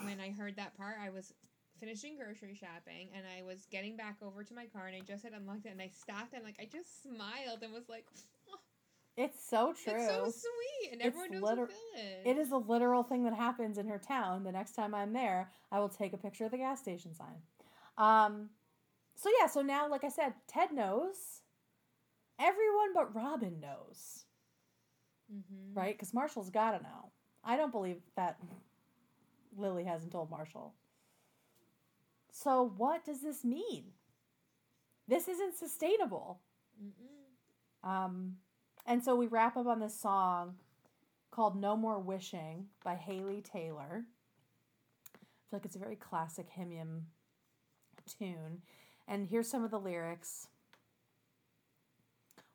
[0.06, 0.96] when I heard that part.
[1.00, 1.34] I was
[1.80, 5.24] finishing grocery shopping and I was getting back over to my car and I just
[5.24, 8.06] had unlocked it and I stopped and like I just smiled and was like,
[8.52, 8.58] oh,
[9.16, 9.94] It's so true.
[9.96, 12.26] it's so sweet and It's everyone knows liter- is.
[12.26, 14.44] It is a literal thing that happens in her town.
[14.44, 17.38] The next time I'm there, I will take a picture of the gas station sign.
[17.98, 18.50] Um,
[19.16, 21.42] so yeah, so now, like I said, Ted knows.
[22.40, 24.26] Everyone but Robin knows,
[25.34, 25.78] Mm-hmm.
[25.78, 25.94] right?
[25.98, 27.12] Because Marshall's got to know.
[27.44, 28.38] I don't believe that
[29.58, 30.74] Lily hasn't told Marshall.
[32.44, 33.86] So what does this mean?
[35.08, 36.40] This isn't sustainable.
[37.84, 38.36] Um,
[38.86, 40.54] and so we wrap up on this song
[41.32, 44.06] called No More Wishing by Haley Taylor.
[45.16, 47.08] I feel like it's a very classic hymn
[48.20, 48.62] tune.
[49.08, 50.48] And here's some of the lyrics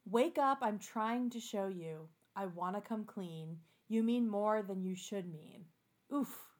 [0.08, 2.08] Wake up, I'm trying to show you.
[2.36, 3.58] I want to come clean.
[3.88, 5.64] You mean more than you should mean.
[6.14, 6.51] Oof.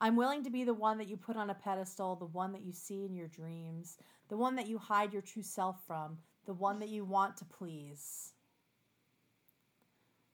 [0.00, 2.62] I'm willing to be the one that you put on a pedestal, the one that
[2.62, 6.54] you see in your dreams, the one that you hide your true self from, the
[6.54, 8.32] one that you want to please.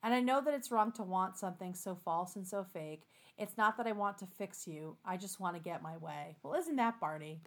[0.03, 3.05] And I know that it's wrong to want something so false and so fake.
[3.39, 6.37] It's not that I want to fix you, I just want to get my way.
[6.43, 7.41] Well, isn't that Barney?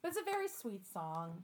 [0.00, 1.42] But it's a very sweet song.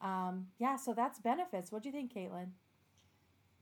[0.00, 1.70] Um, yeah, so that's benefits.
[1.70, 2.48] What do you think, Caitlin?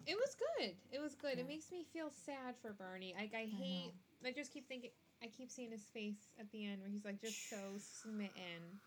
[0.06, 0.72] It was good.
[0.92, 1.34] It was good.
[1.34, 1.42] Yeah.
[1.42, 3.14] It makes me feel sad for Barney.
[3.18, 3.92] Like I hate.
[4.24, 4.90] I just keep thinking.
[5.22, 8.80] I keep seeing his face at the end where he's like just so smitten.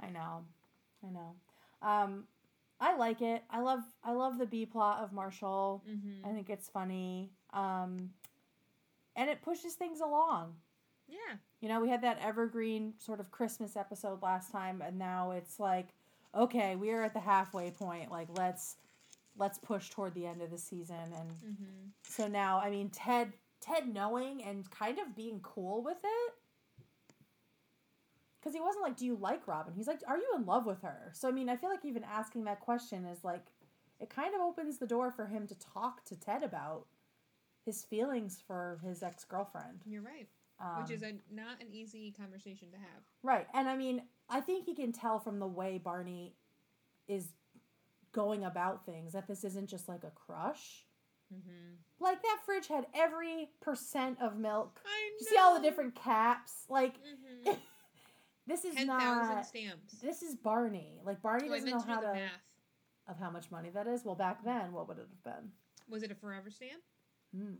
[0.00, 0.44] I know.
[1.04, 1.34] I know.
[1.82, 2.24] Um,
[2.80, 3.42] I like it.
[3.50, 5.82] I love I love the B plot of Marshall.
[5.88, 6.28] Mm-hmm.
[6.28, 7.30] I think it's funny.
[7.52, 8.10] Um,
[9.14, 10.54] and it pushes things along.
[11.08, 11.36] Yeah.
[11.60, 15.58] You know, we had that evergreen sort of Christmas episode last time, and now it's
[15.58, 15.88] like,
[16.34, 18.10] okay, we are at the halfway point.
[18.10, 18.76] Like, let's
[19.38, 20.96] let's push toward the end of the season.
[20.96, 21.88] And Mm-hmm.
[22.08, 26.34] so now, I mean, Ted Ted knowing and kind of being cool with it.
[28.40, 30.82] Because he wasn't like, "Do you like Robin?" He's like, "Are you in love with
[30.82, 33.44] her?" So I mean, I feel like even asking that question is like,
[33.98, 36.86] it kind of opens the door for him to talk to Ted about
[37.64, 39.80] his feelings for his ex girlfriend.
[39.84, 40.28] You're right.
[40.60, 43.02] Um, Which is a not an easy conversation to have.
[43.22, 43.46] Right.
[43.52, 46.34] And I mean, I think he can tell from the way Barney
[47.08, 47.28] is
[48.16, 50.84] going about things that this isn't just like a crush.
[51.32, 51.74] Mm-hmm.
[52.00, 54.80] Like that fridge had every percent of milk.
[54.84, 56.64] I You see all the different caps?
[56.68, 57.52] Like Mm-hmm.
[58.46, 59.94] this is Ten thousand not stamps.
[60.02, 61.00] this is Barney.
[61.04, 62.30] Like Barney Oh, doesn't know how the to math.
[63.08, 64.04] of how much money that is.
[64.04, 65.50] Well, back then, what would it have been?
[65.88, 66.82] Was it a forever stamp?
[67.36, 67.54] Hmm.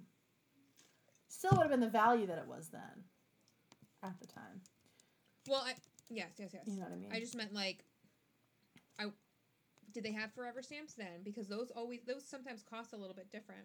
[1.28, 3.04] Still would have been the value that it was then
[4.02, 4.60] at the time.
[5.48, 5.74] Well, I
[6.08, 6.62] yes, yes, yes.
[6.66, 7.10] You know what I mean?
[7.12, 7.84] I just meant like,
[8.98, 9.06] I
[9.96, 11.22] did they have forever stamps then?
[11.24, 13.62] Because those always those sometimes cost a little bit different,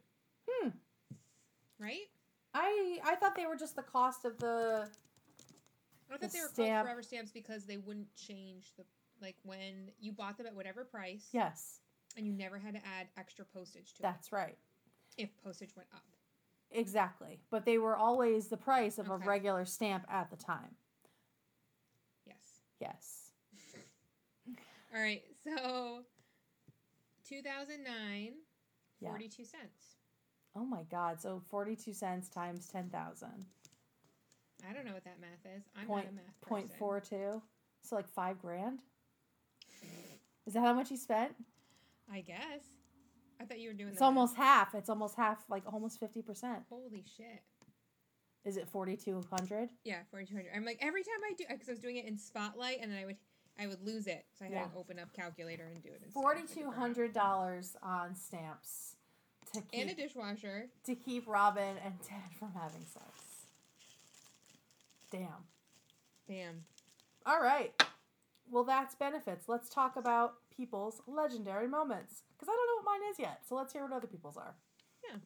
[0.50, 0.70] hmm.
[1.78, 2.08] right?
[2.54, 4.88] I I thought they were just the cost of the
[6.10, 8.86] I The thought they were stamp- called forever stamps because they wouldn't change the
[9.22, 11.82] like when you bought them at whatever price, yes.
[12.16, 14.04] and you never had to add extra postage to it.
[14.04, 14.58] That's right.
[15.18, 16.04] if postage went up.
[16.72, 17.42] Exactly.
[17.52, 19.24] But they were always the price of Okay.
[19.26, 20.76] a regular stamp at the time.
[22.26, 22.38] Yes.
[22.80, 23.32] Yes.
[24.96, 25.22] All right.
[25.44, 26.04] So,
[27.42, 28.34] 2009,
[29.00, 29.10] Yeah.
[29.10, 29.96] 42 cents.
[30.54, 31.22] Oh my god.
[31.22, 33.46] So 42 cents times 10,000.
[34.68, 35.64] I don't know what that math is.
[35.76, 36.78] I'm Point- not a math person.
[36.78, 37.02] four.
[37.84, 38.84] So like 5 grand?
[40.46, 41.34] Is that how much he spent?
[42.12, 42.64] I guess.
[43.40, 43.90] I thought you were doing.
[43.92, 44.08] It's the math.
[44.08, 44.76] almost half.
[44.76, 46.66] It's almost half like almost 50%.
[46.70, 47.42] Holy shit.
[48.44, 49.70] Is it 4200?
[49.84, 50.52] Yeah, 4200.
[50.56, 53.00] I'm like every time I do because I was doing it in Spotlight and then
[53.00, 53.18] I would
[53.60, 54.26] I would lose it.
[54.38, 54.68] So I had Yeah.
[54.68, 56.12] to open up calculator and do it.
[56.14, 58.95] $4200 on stamps
[59.54, 60.70] to keep, And a dishwasher.
[60.86, 63.45] to keep Robin and Ted from having sex.
[65.12, 65.47] Damn.
[66.28, 66.66] Damn.
[67.26, 67.74] All right.
[68.49, 69.47] Well, that's benefits.
[69.47, 72.24] Let's talk about people's legendary moments.
[72.34, 73.41] Because I don't know what mine is yet.
[73.47, 74.56] So let's hear what other people's are.
[75.08, 75.18] Yeah,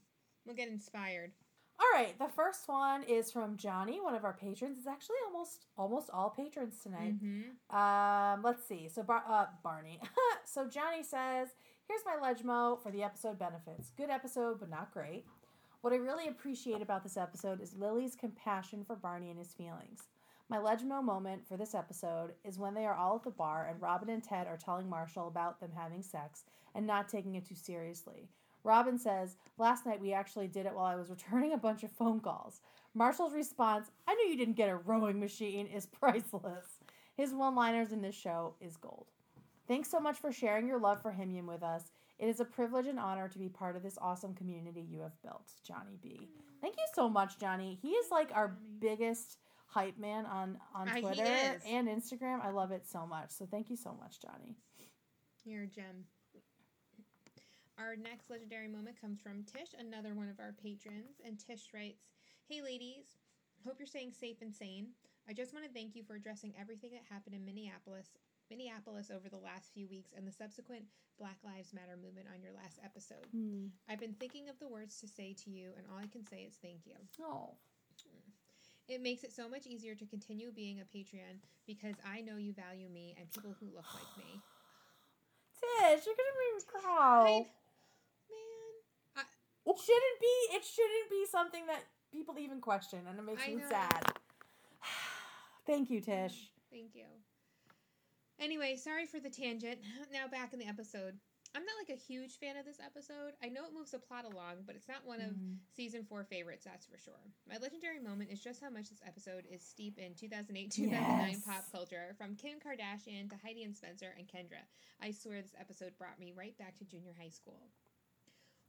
[0.45, 1.31] we'll get inspired.
[1.79, 2.17] All right.
[2.17, 4.77] The first one is from Johnny, one of our patrons.
[4.77, 7.15] It's actually almost almost all patrons tonight.
[7.21, 7.75] Mm-hmm.
[7.75, 8.89] Um, let's see.
[8.93, 9.99] So Bar- uh, Barney.
[10.45, 11.49] so Johnny says,
[11.87, 13.91] "Here's my legmo for the episode benefits.
[13.97, 15.25] Good episode, but not great.
[15.81, 20.07] What I really appreciate about this episode is Lily's compassion for Barney and his feelings.
[20.49, 23.81] My legmo moment for this episode is when they are all at the bar and
[23.81, 27.55] Robin and Ted are telling Marshall about them having sex and not taking it too
[27.55, 28.29] seriously.
[28.65, 31.91] Robin says, Last night we actually did it while I was returning a bunch of
[31.91, 32.61] phone calls.
[32.93, 36.79] Marshall's response, I knew you didn't get a rowing machine, is priceless.
[37.15, 39.07] His one liners in this show is gold.
[39.67, 41.91] Thanks so much for sharing your love for HIMYM with us.
[42.19, 45.21] It is a privilege and honor to be part of this awesome community you have
[45.21, 46.29] built, Johnny B.
[46.61, 47.77] Thank you so much, Johnny.
[47.81, 49.37] He is like our biggest
[49.67, 51.23] hype man on, on Uh, Twitter
[51.67, 52.41] and Instagram.
[52.41, 53.31] I love it so much.
[53.31, 54.55] So thank you so much, Johnny.
[55.43, 56.05] You're a gem.
[57.77, 61.19] Our next legendary moment comes from Tish, another one of our patrons.
[61.25, 62.03] And Tish writes
[62.47, 63.17] Hey, ladies.
[63.65, 64.93] Hope you're staying safe and sane.
[65.27, 68.13] I just want to thank you for addressing everything that happened in Minneapolis.
[68.49, 70.85] Minneapolis over the last few weeks and the subsequent
[71.17, 73.25] Black Lives Matter movement on your last episode.
[73.31, 73.73] Hmm.
[73.89, 76.45] I've been thinking of the words to say to you, and all I can say
[76.47, 76.93] is thank you.
[77.19, 77.55] Oh.
[78.87, 82.53] It makes it so much easier to continue being a Patreon because I know you
[82.53, 84.39] value me and people who look like me.
[85.59, 87.45] Tish, you're gonna make me cry.
[89.65, 90.55] It shouldn't be.
[90.55, 93.69] It shouldn't be something that people even question, and it makes I me know.
[93.69, 94.11] sad.
[95.65, 96.51] Thank you, Tish.
[96.71, 97.05] Thank you.
[98.39, 99.79] Anyway, sorry for the tangent.
[100.13, 101.17] Now back in the episode.
[101.55, 103.31] I'm not like a huge fan of this episode.
[103.41, 105.55] I know it moves the plot along, but it's not one of Mhm.
[105.73, 107.23] season four favorites, that's for sure.
[107.47, 111.45] My legendary moment is just how much this episode is steep in 2008 2009 Yes.
[111.45, 114.67] pop culture, from Kim Kardashian to Heidi and Spencer and Kendra.
[114.99, 117.69] I swear this episode brought me right back to junior high school.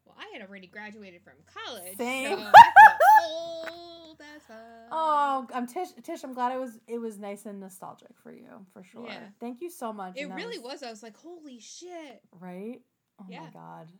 [0.06, 1.96] Well, I had already graduated from college.
[1.98, 2.38] Same.
[2.38, 2.44] So
[3.26, 4.42] old as.
[4.90, 5.88] Oh, I'm Tish.
[6.02, 9.06] Tish, I'm glad it was it was nice and nostalgic for you, for sure.
[9.08, 9.18] Yeah.
[9.40, 10.14] Thank you so much.
[10.16, 10.82] It really was.
[10.82, 12.22] I was like, holy shit.
[12.40, 12.80] right.
[13.20, 13.90] Oh my god,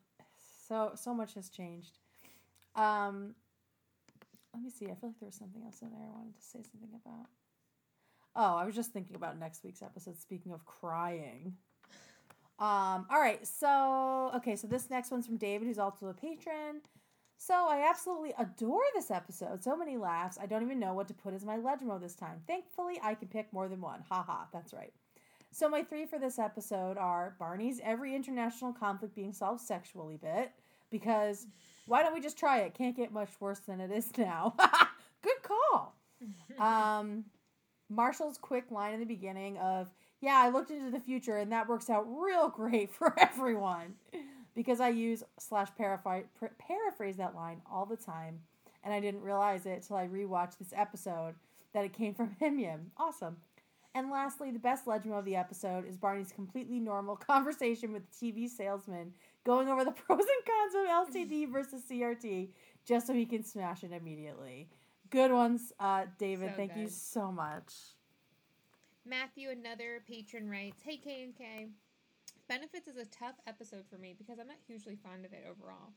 [0.69, 1.99] So so much has changed.
[2.75, 3.35] Um,
[4.55, 4.87] let me see.
[4.87, 7.27] I feel like there was something else in there I wanted to say something about.
[8.35, 10.19] Oh, I was just thinking about next week's episode.
[10.21, 11.55] Speaking of crying.
[12.59, 16.81] Um, all right, so okay, so this next one's from David, who's also a patron.
[17.39, 19.63] So I absolutely adore this episode.
[19.63, 20.39] So many laughs.
[20.41, 22.41] I don't even know what to put as my Legend this time.
[22.47, 24.03] Thankfully, I can pick more than one.
[24.09, 24.93] Haha, that's right.
[25.53, 30.53] So my three for this episode are Barney's every international conflict being solved sexually bit,
[30.91, 31.47] because
[31.87, 32.75] why don't we just try it?
[32.75, 34.55] Can't get much worse than it is now.
[35.23, 35.95] Good call.
[36.59, 37.27] Um,
[37.91, 39.93] Marshall's quick line in the beginning of,
[40.27, 43.95] yeah, I looked into the future and that works out real great for everyone
[44.57, 46.25] because I use slash paraphrase,
[46.59, 48.41] paraphrase that line all the time,
[48.83, 51.37] and I didn't realize it till I rewatched this episode
[51.75, 52.87] that it came from HIMYM.
[52.97, 53.37] Awesome.
[53.95, 58.33] And lastly, the best legend of the episode is Barney's completely normal conversation with the
[58.33, 59.13] TV salesman
[59.45, 62.49] going over the pros and cons of LCD versus CRT
[62.85, 64.69] just so he can smash it immediately.
[65.11, 66.51] Good ones, uh, David.
[66.51, 67.73] So thank you so much.
[69.07, 71.69] Matthew, another patron, writes, "Hey K and K,
[72.49, 75.93] Benefits is a tough episode for me because I'm not hugely fond of it overall.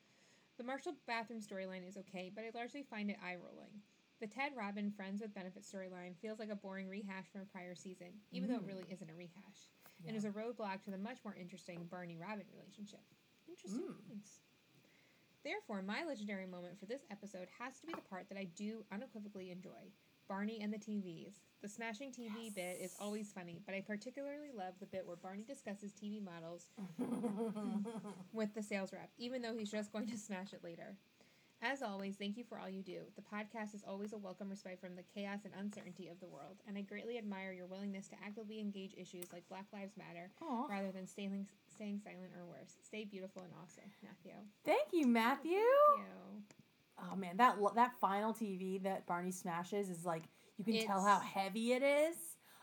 [0.57, 3.81] The Marshall bathroom storyline is okay, but I largely find it eye rolling.
[4.19, 7.75] The Ted Robin friends with benefits storyline feels like a boring rehash from a prior
[7.75, 8.67] season, even though it Mm.
[8.67, 9.69] really isn't a rehash,
[10.05, 13.05] and is a roadblock to the much more interesting Barney Robin relationship.
[13.47, 14.07] Interesting Mm.
[14.07, 14.39] points.
[15.43, 18.85] Therefore, my legendary moment for this episode has to be the part that I do
[18.91, 19.93] unequivocally enjoy
[20.29, 21.39] Barney and the TVs.
[21.61, 25.43] The smashing TV bit is always funny, but I particularly love the bit where Barney
[25.43, 26.67] discusses TV models
[28.31, 30.95] with the sales rep, even though he's just going to smash it later.
[31.61, 33.01] As always, thank you for all you do.
[33.17, 36.57] The podcast is always a welcome respite from the chaos and uncertainty of the world,
[36.65, 40.67] and I greatly admire your willingness to actively engage issues like Black Lives Matter Aw.
[40.69, 42.77] rather than staying, staying silent or worse.
[42.81, 44.39] Stay beautiful and awesome, Matthew.
[44.63, 45.57] Thank you, Matthew.
[45.57, 46.59] Thank you.
[47.01, 50.23] Oh man, that that final TV that Barney smashes is like
[50.57, 52.15] you can tell how heavy it is.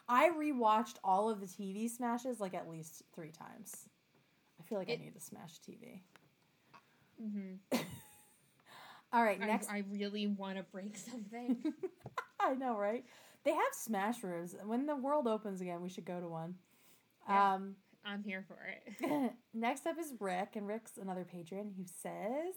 [0.09, 3.89] I rewatched all of the TV smashes like at least three times.
[4.61, 6.01] I feel like I need to smash TV.
[7.23, 7.79] Mm-hmm.
[9.13, 9.71] All right, I, next.
[9.71, 11.57] I really want to break something.
[12.41, 13.05] I know, right?
[13.45, 14.55] They have smash rooms.
[14.65, 16.57] When the world opens again, we should go to one.
[17.29, 17.55] Yeah.
[17.55, 19.33] Um, I'm here for it.
[19.55, 22.55] Next up is Rick, and Rick's another patron who says,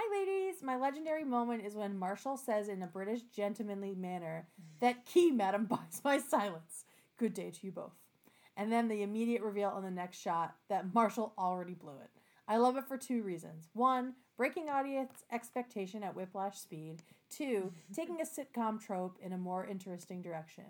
[0.00, 0.62] Hi, ladies.
[0.62, 4.46] My legendary moment is when Marshall says in a British gentlemanly manner
[4.78, 6.84] that key, madam, buys my silence.
[7.16, 7.96] Good day to you both.
[8.56, 12.10] And then the immediate reveal on the next shot that Marshall already blew it.
[12.46, 13.70] I love it for two reasons.
[13.72, 17.02] One, breaking audience expectation at whiplash speed.
[17.28, 20.64] Two, taking a sitcom trope in a more interesting direction.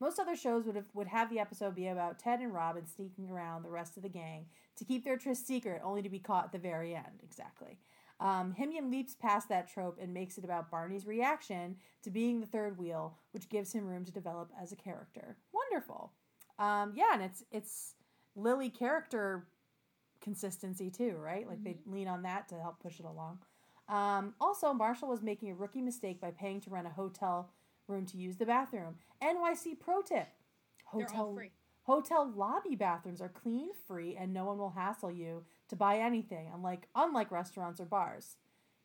[0.00, 3.30] Most other shows would have would have the episode be about Ted and Robin sneaking
[3.30, 6.46] around the rest of the gang to keep their tryst secret, only to be caught
[6.46, 7.22] at the very end.
[7.22, 7.78] Exactly.
[8.22, 12.46] Um, HIMYM leaps past that trope and makes it about Barney's reaction to being the
[12.46, 15.36] third wheel, which gives him room to develop as a character.
[15.52, 16.12] Wonderful.
[16.56, 17.94] Um, yeah, and it's it's
[18.36, 19.48] Lily character
[20.20, 21.48] consistency too, right?
[21.48, 23.40] Like they lean on that to help push it along.
[23.88, 27.50] Um, also, Marshall was making a rookie mistake by paying to rent a hotel
[27.88, 28.94] room to use the bathroom.
[29.20, 30.28] NYC pro tip:
[30.84, 31.36] hotel
[31.82, 35.42] hotel lobby bathrooms are clean, free, and no one will hassle you
[35.72, 36.50] to buy anything.
[36.54, 38.36] Unlike unlike restaurants or bars.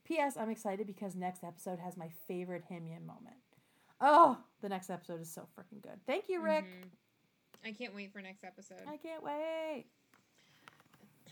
[0.06, 0.38] P.S.
[0.38, 3.36] I'm excited because next episode has my favorite HIMYM moment.
[4.00, 6.00] Oh, the next episode is so freaking good.
[6.08, 6.64] Thank you, Rick.
[6.64, 6.90] Mhm.
[7.66, 8.80] I can't wait for next episode.
[8.88, 9.88] I can't wait.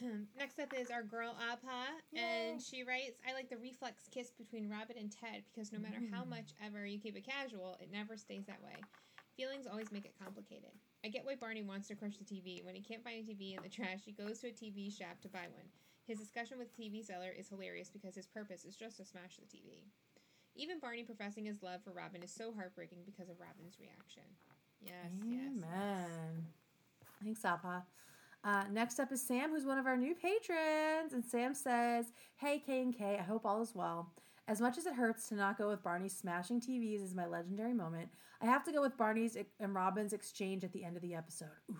[0.37, 2.49] Next up is our girl Abha, Yay.
[2.51, 6.01] and she writes, "I like the reflex kiss between Robin and Ted because no matter
[6.11, 6.29] how Mm.
[6.31, 8.75] much ever you keep it casual, it never stays that way.
[9.38, 10.71] Feelings always make it complicated.
[11.03, 12.63] I get why Barney wants to crush the TV.
[12.63, 15.19] When he can't find a TV in the trash, he goes to a TV shop
[15.21, 15.67] to buy one.
[16.07, 19.38] His discussion with the TV seller is hilarious because his purpose is just to smash
[19.38, 19.83] the TV.
[20.55, 24.23] Even Barney professing his love for Robin is so heartbreaking because of Robin's reaction.
[24.81, 24.93] Yes,
[25.25, 25.63] yes, yes.
[25.65, 26.45] Amen.
[27.21, 27.83] Thanks, Abha.
[28.43, 31.13] Uh, next up is Sam, who's one of our new patrons.
[31.13, 32.05] And Sam says,
[32.38, 34.13] Hey, K and K, I hope all is well.
[34.47, 37.73] As much as it hurts to not go with Barney's smashing TVs as my legendary
[37.73, 38.09] moment,
[38.41, 41.49] I have to go with Barney's and Robin's exchange at the end of the episode.
[41.71, 41.77] Oof.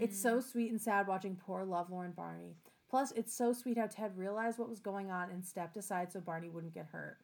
[0.00, 0.42] It's so mm.
[0.42, 2.56] sweet and sad watching poor lovelorn Barney.
[2.90, 6.20] Plus, it's so sweet how Ted realized what was going on and stepped aside so
[6.20, 7.16] Barney wouldn't get hurt.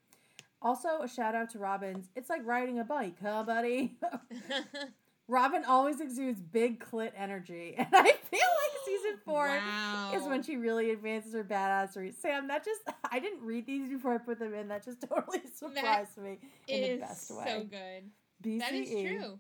[0.61, 2.09] Also, a shout out to Robin's.
[2.17, 3.97] It's like riding a bike, huh, buddy?
[5.29, 9.88] Robin always exudes big clit energy, and I feel like season four wow.
[10.29, 12.15] When she really advances her badassery.
[12.15, 12.81] Sam, that just
[13.13, 14.69] I didn't read these before I put them in.
[14.69, 17.45] That just totally surprised me in is the best way.
[17.47, 18.11] so good.
[18.43, 18.59] BCE.
[18.61, 19.39] That is true.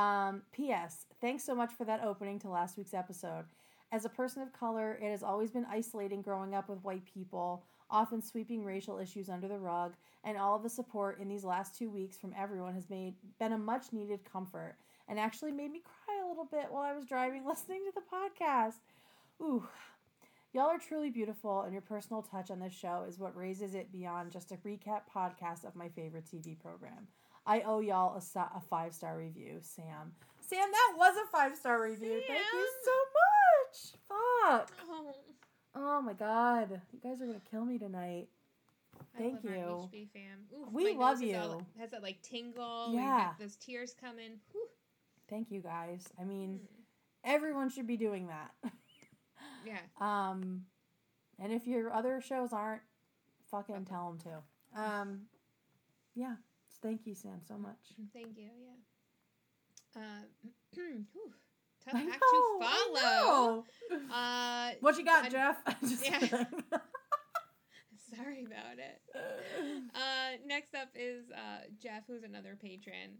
[0.00, 1.06] Um, P.S.
[1.20, 3.44] Thanks so much for that opening to last week's episode.
[3.92, 7.64] As a person of color, it has always been isolating growing up with white people,
[7.88, 11.78] often sweeping racial issues under the rug, and all of the support in these last
[11.78, 14.74] two weeks from everyone has made been a much needed comfort
[15.08, 18.00] and actually made me cry a little bit while I was driving listening to the
[18.00, 18.74] podcast.
[19.42, 19.66] Ooh.
[20.52, 23.90] Y'all are truly beautiful, and your personal touch on this show is what raises it
[23.90, 27.08] beyond just a recap podcast of my favorite TV program.
[27.44, 30.12] I owe y'all a, a five star review, Sam.
[30.40, 32.22] Sam, that was a five star review.
[32.26, 34.60] Thank you so much.
[34.68, 34.70] Fuck.
[34.88, 35.14] Oh,
[35.76, 36.80] Oh my god.
[36.92, 38.28] You guys are gonna kill me tonight.
[39.18, 39.88] Thank you.
[40.54, 41.66] Ooh, We love is all- you.
[41.80, 42.92] has that like tingle.
[42.94, 43.32] Yeah.
[43.40, 44.38] Those tears coming.
[44.52, 44.68] Whew.
[45.28, 46.06] Thank you guys.
[46.20, 46.68] I mean, Mm.
[47.24, 48.52] everyone should be doing that.
[49.66, 49.78] Yeah.
[50.00, 50.62] um,
[51.38, 52.82] and if your other shows aren't,
[53.50, 54.80] fucking tell them to.
[54.80, 55.20] Um,
[56.14, 56.34] yeah.
[56.82, 57.78] Thank you, Sam, so much.
[58.12, 58.48] Thank you.
[59.96, 60.02] Yeah.
[60.02, 60.22] Uh,
[60.74, 61.32] whew.
[61.84, 63.64] tough I act to follow.
[64.12, 65.56] Uh, What you got, I'm- Jeff?
[66.02, 66.18] Yeah.
[68.16, 69.00] sorry about it.
[69.94, 73.18] Uh, next up is uh, Jeff, who's another patron.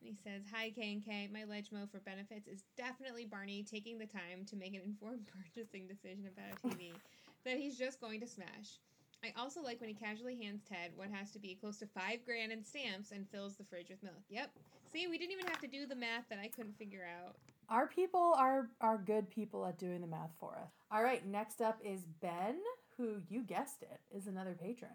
[0.00, 1.28] And he says, Hi, K and K.
[1.32, 5.86] My Legmo for benefits is definitely Barney taking the time to make an informed purchasing
[5.86, 6.92] decision about a TV
[7.44, 8.80] that he's just going to smash.
[9.22, 12.24] I also like when he casually hands Ted what has to be close to five
[12.24, 14.22] grand in stamps and fills the fridge with milk.
[14.30, 14.50] Yep.
[14.92, 17.36] See, we didn't even have to do the math that I couldn't figure out.
[17.68, 20.72] Our people are are good people at doing the math for us.
[20.90, 22.56] All right, next up is Ben,
[22.96, 24.90] who you guessed it, is another patron.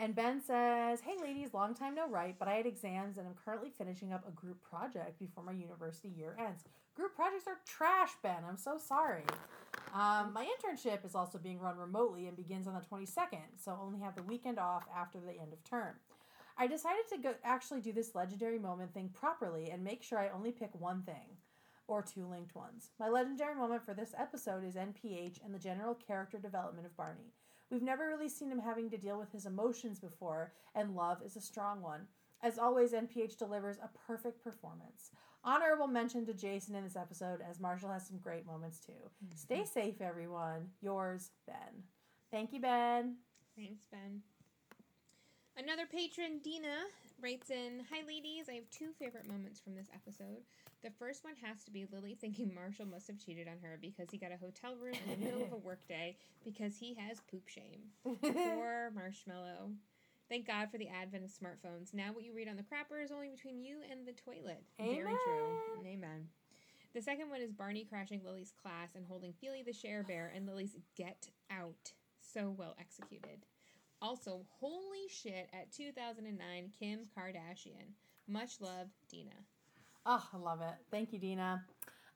[0.00, 3.34] And Ben says, Hey ladies, long time no write, but I had exams and I'm
[3.34, 6.62] currently finishing up a group project before my university year ends.
[6.94, 8.44] Group projects are trash, Ben.
[8.48, 9.24] I'm so sorry.
[9.92, 13.98] Um, my internship is also being run remotely and begins on the 22nd, so only
[14.00, 15.94] have the weekend off after the end of term.
[16.56, 20.30] I decided to go actually do this legendary moment thing properly and make sure I
[20.30, 21.38] only pick one thing
[21.88, 22.90] or two linked ones.
[23.00, 27.32] My legendary moment for this episode is NPH and the general character development of Barney.
[27.70, 31.36] We've never really seen him having to deal with his emotions before, and love is
[31.36, 32.06] a strong one.
[32.42, 35.10] As always, NPH delivers a perfect performance.
[35.44, 38.92] Honorable mention to Jason in this episode, as Marshall has some great moments too.
[38.92, 39.36] Mm-hmm.
[39.36, 40.68] Stay safe, everyone.
[40.80, 41.82] Yours, Ben.
[42.30, 43.16] Thank you, Ben.
[43.56, 44.22] Thanks, Ben.
[45.56, 46.86] Another patron, Dina,
[47.20, 48.48] writes in Hi, ladies.
[48.48, 50.42] I have two favorite moments from this episode.
[50.82, 54.10] The first one has to be Lily thinking Marshall must have cheated on her because
[54.10, 57.48] he got a hotel room in the middle of a workday because he has poop
[57.48, 57.90] shame.
[58.04, 59.70] Poor Marshmallow.
[60.28, 61.94] Thank God for the advent of smartphones.
[61.94, 64.62] Now, what you read on the crapper is only between you and the toilet.
[64.78, 65.56] Very true.
[65.80, 65.92] Amen.
[65.94, 66.28] Amen.
[66.94, 70.46] The second one is Barney crashing Lily's class and holding Feely the Share Bear and
[70.46, 71.92] Lily's Get Out.
[72.20, 73.46] So well executed.
[74.00, 77.94] Also, holy shit, at 2009, Kim Kardashian.
[78.28, 79.32] Much love, Dina.
[80.06, 80.74] Oh, I love it.
[80.90, 81.64] Thank you, Dina.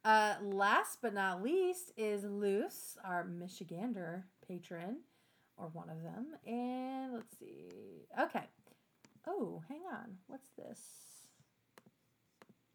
[0.05, 4.99] Uh, last but not least is Luce, our Michigander patron,
[5.57, 6.27] or one of them.
[6.47, 8.07] And let's see.
[8.21, 8.45] Okay.
[9.27, 10.17] Oh, hang on.
[10.27, 10.81] What's this?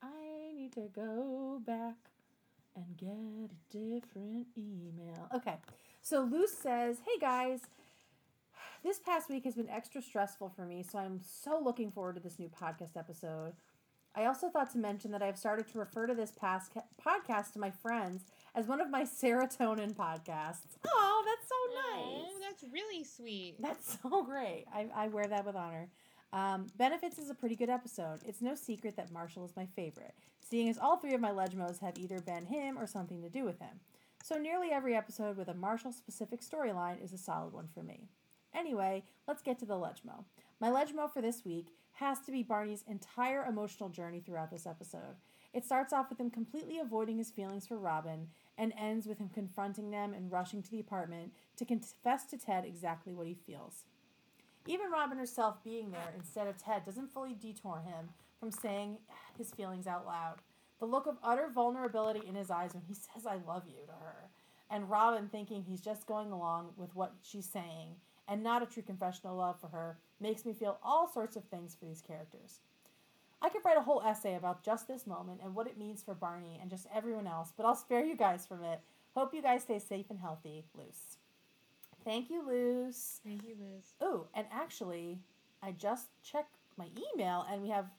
[0.01, 1.95] I need to go back
[2.75, 5.29] and get a different email.
[5.35, 5.57] Okay.
[6.01, 7.61] So Luce says, Hey guys,
[8.83, 12.21] this past week has been extra stressful for me, so I'm so looking forward to
[12.21, 13.53] this new podcast episode.
[14.15, 17.53] I also thought to mention that I've started to refer to this past ca- podcast
[17.53, 18.23] to my friends
[18.55, 20.77] as one of my serotonin podcasts.
[20.87, 22.25] Oh, that's so nice.
[22.25, 23.55] Oh, that's really sweet.
[23.59, 24.65] That's so great.
[24.73, 25.89] I, I wear that with honor.
[26.33, 28.19] Um, Benefits is a pretty good episode.
[28.25, 31.79] It's no secret that Marshall is my favorite, seeing as all three of my Legmos
[31.79, 33.79] have either been him or something to do with him.
[34.23, 38.09] So nearly every episode with a Marshall specific storyline is a solid one for me.
[38.57, 40.23] Anyway, let's get to the Legmo.
[40.59, 45.15] My Legmo for this week has to be Barney's entire emotional journey throughout this episode.
[45.53, 48.27] It starts off with him completely avoiding his feelings for Robin
[48.57, 52.65] and ends with him confronting them and rushing to the apartment to confess to Ted
[52.65, 53.85] exactly what he feels.
[54.65, 58.97] Even Robin herself being there instead of Ted doesn't fully detour him from saying
[59.37, 60.37] his feelings out loud.
[60.79, 63.93] The look of utter vulnerability in his eyes when he says, I love you to
[63.93, 64.29] her,
[64.69, 67.95] and Robin thinking he's just going along with what she's saying
[68.27, 71.75] and not a true confessional love for her makes me feel all sorts of things
[71.75, 72.59] for these characters.
[73.41, 76.15] I could write a whole essay about just this moment and what it means for
[76.15, 78.81] Barney and just everyone else, but I'll spare you guys from it.
[79.15, 81.17] Hope you guys stay safe and healthy, Luce.
[82.03, 83.19] Thank you, Luce.
[83.25, 83.93] Thank you, Liz.
[84.01, 85.19] Oh, and actually,
[85.61, 87.89] I just checked my email and we have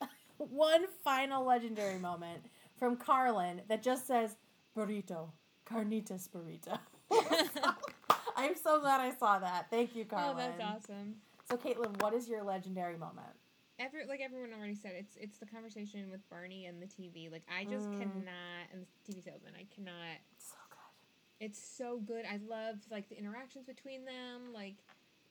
[0.38, 2.44] one final legendary moment
[2.78, 4.36] from Carlin that just says
[4.76, 5.30] burrito,
[5.68, 6.78] carnitas burrito.
[8.36, 9.66] I'm so glad I saw that.
[9.70, 11.14] Thank you, oh, that's awesome.
[11.48, 13.28] So, Caitlin, what is your legendary moment?
[13.78, 17.30] Every like everyone already said, it's it's the conversation with Barney and the TV.
[17.30, 17.98] Like I just Mm.
[17.98, 19.52] cannot, and the TV salesman.
[19.54, 21.46] I cannot So good.
[21.46, 22.24] It's so good.
[22.24, 24.76] I love like the interactions between them, like,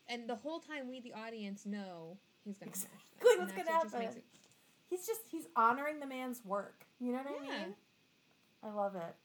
[0.08, 3.40] and the whole time we, the audience, know he's gonna Exactly smash them.
[3.40, 4.26] what's and gonna what just it-
[4.88, 6.86] He's just he's honoring the man's work.
[7.00, 7.66] You know what I Yeah.
[7.66, 7.76] mean?
[8.64, 9.16] I love it.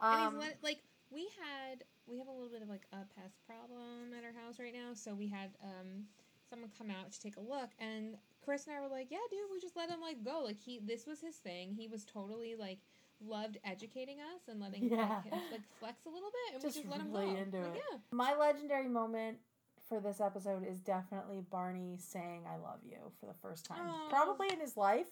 [0.00, 0.78] and Um, he's let, like
[1.10, 4.58] we had we have a little bit of like a pest problem at our house
[4.58, 6.04] right now so we had um
[6.48, 9.40] someone come out to take a look and chris and i were like yeah dude
[9.52, 10.42] we just let him like go.
[10.44, 11.72] Like he this was his thing.
[11.74, 12.78] He was totally like
[13.20, 15.22] loved educating us and letting Yeah.
[15.22, 17.36] him like flex a little bit and Just we just let him really go.
[17.36, 17.82] into Like, it.
[17.92, 17.98] yeah.
[18.12, 19.38] My legendary moment
[19.88, 24.08] for this episode is definitely Barney saying "I love you" for the first time, Aw.
[24.10, 25.08] probably in his life,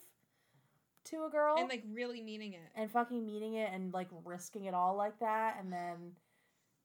[1.07, 2.69] to a girl, and like really meaning it.
[2.77, 6.13] And fucking meaning it and like risking it all like that, and then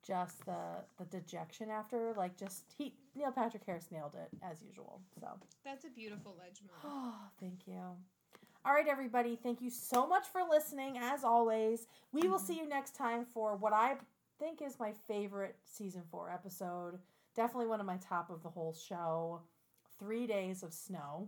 [0.06, 5.02] just the the dejection after, like just he Neil Patrick Harris nailed it as usual.
[5.20, 5.28] So.
[5.64, 7.82] that's a beautiful ledge moment Oh, thank you.
[8.64, 9.36] All right, everybody.
[9.42, 10.98] Thank you so much for listening.
[11.00, 13.96] As always, we will see you next time for what I
[14.40, 17.00] think is my favorite season four episode.
[17.36, 19.42] Definitely one of my top of the whole show.
[20.00, 21.28] Three days of snow.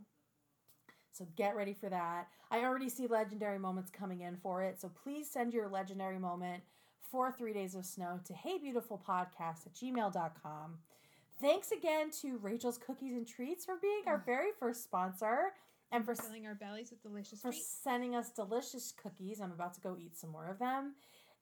[1.12, 2.28] So get ready for that.
[2.50, 4.82] I already see legendary moments coming in for it.
[4.82, 6.64] So please send your legendary moment
[7.12, 10.78] for Three Days of Snow to heybeautifulpodcast at gmail.com.
[11.42, 15.54] Thanks again to Rachel's Cookies and Treats for being our very first sponsor
[15.92, 19.40] and for, filling our bellies with delicious for treats sending us delicious cookies.
[19.40, 20.94] I'm about to go eat some more of them.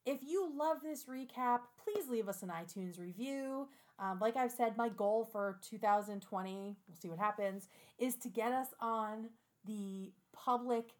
[0.05, 3.67] If you love this recap, please leave us an iTunes review.
[3.99, 7.67] Um, like I've said, my goal for 2020, we'll see what happens,
[7.99, 9.29] is to get us on
[9.65, 10.93] the public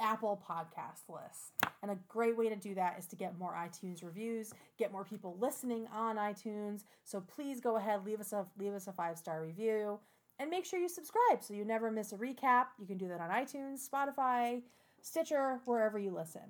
[0.00, 1.52] Apple podcast list.
[1.82, 5.04] And a great way to do that is to get more iTunes reviews, get more
[5.04, 6.84] people listening on iTunes.
[7.04, 9.98] So please go ahead, leave us a leave us a five star review,
[10.38, 12.66] and make sure you subscribe so you never miss a recap.
[12.78, 14.62] You can do that on iTunes, Spotify,
[15.02, 16.42] Stitcher, wherever you listen.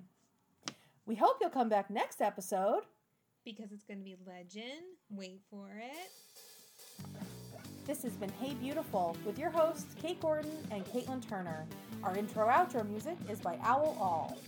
[1.06, 2.82] We hope you'll come back next episode.
[3.44, 6.10] because it's gonna be legend wait for it
[7.90, 11.66] This has been Hey Beautiful with your hosts, Kate Gordon and Caitlin Turner.
[12.04, 14.38] Our intro outro music is by Owl All.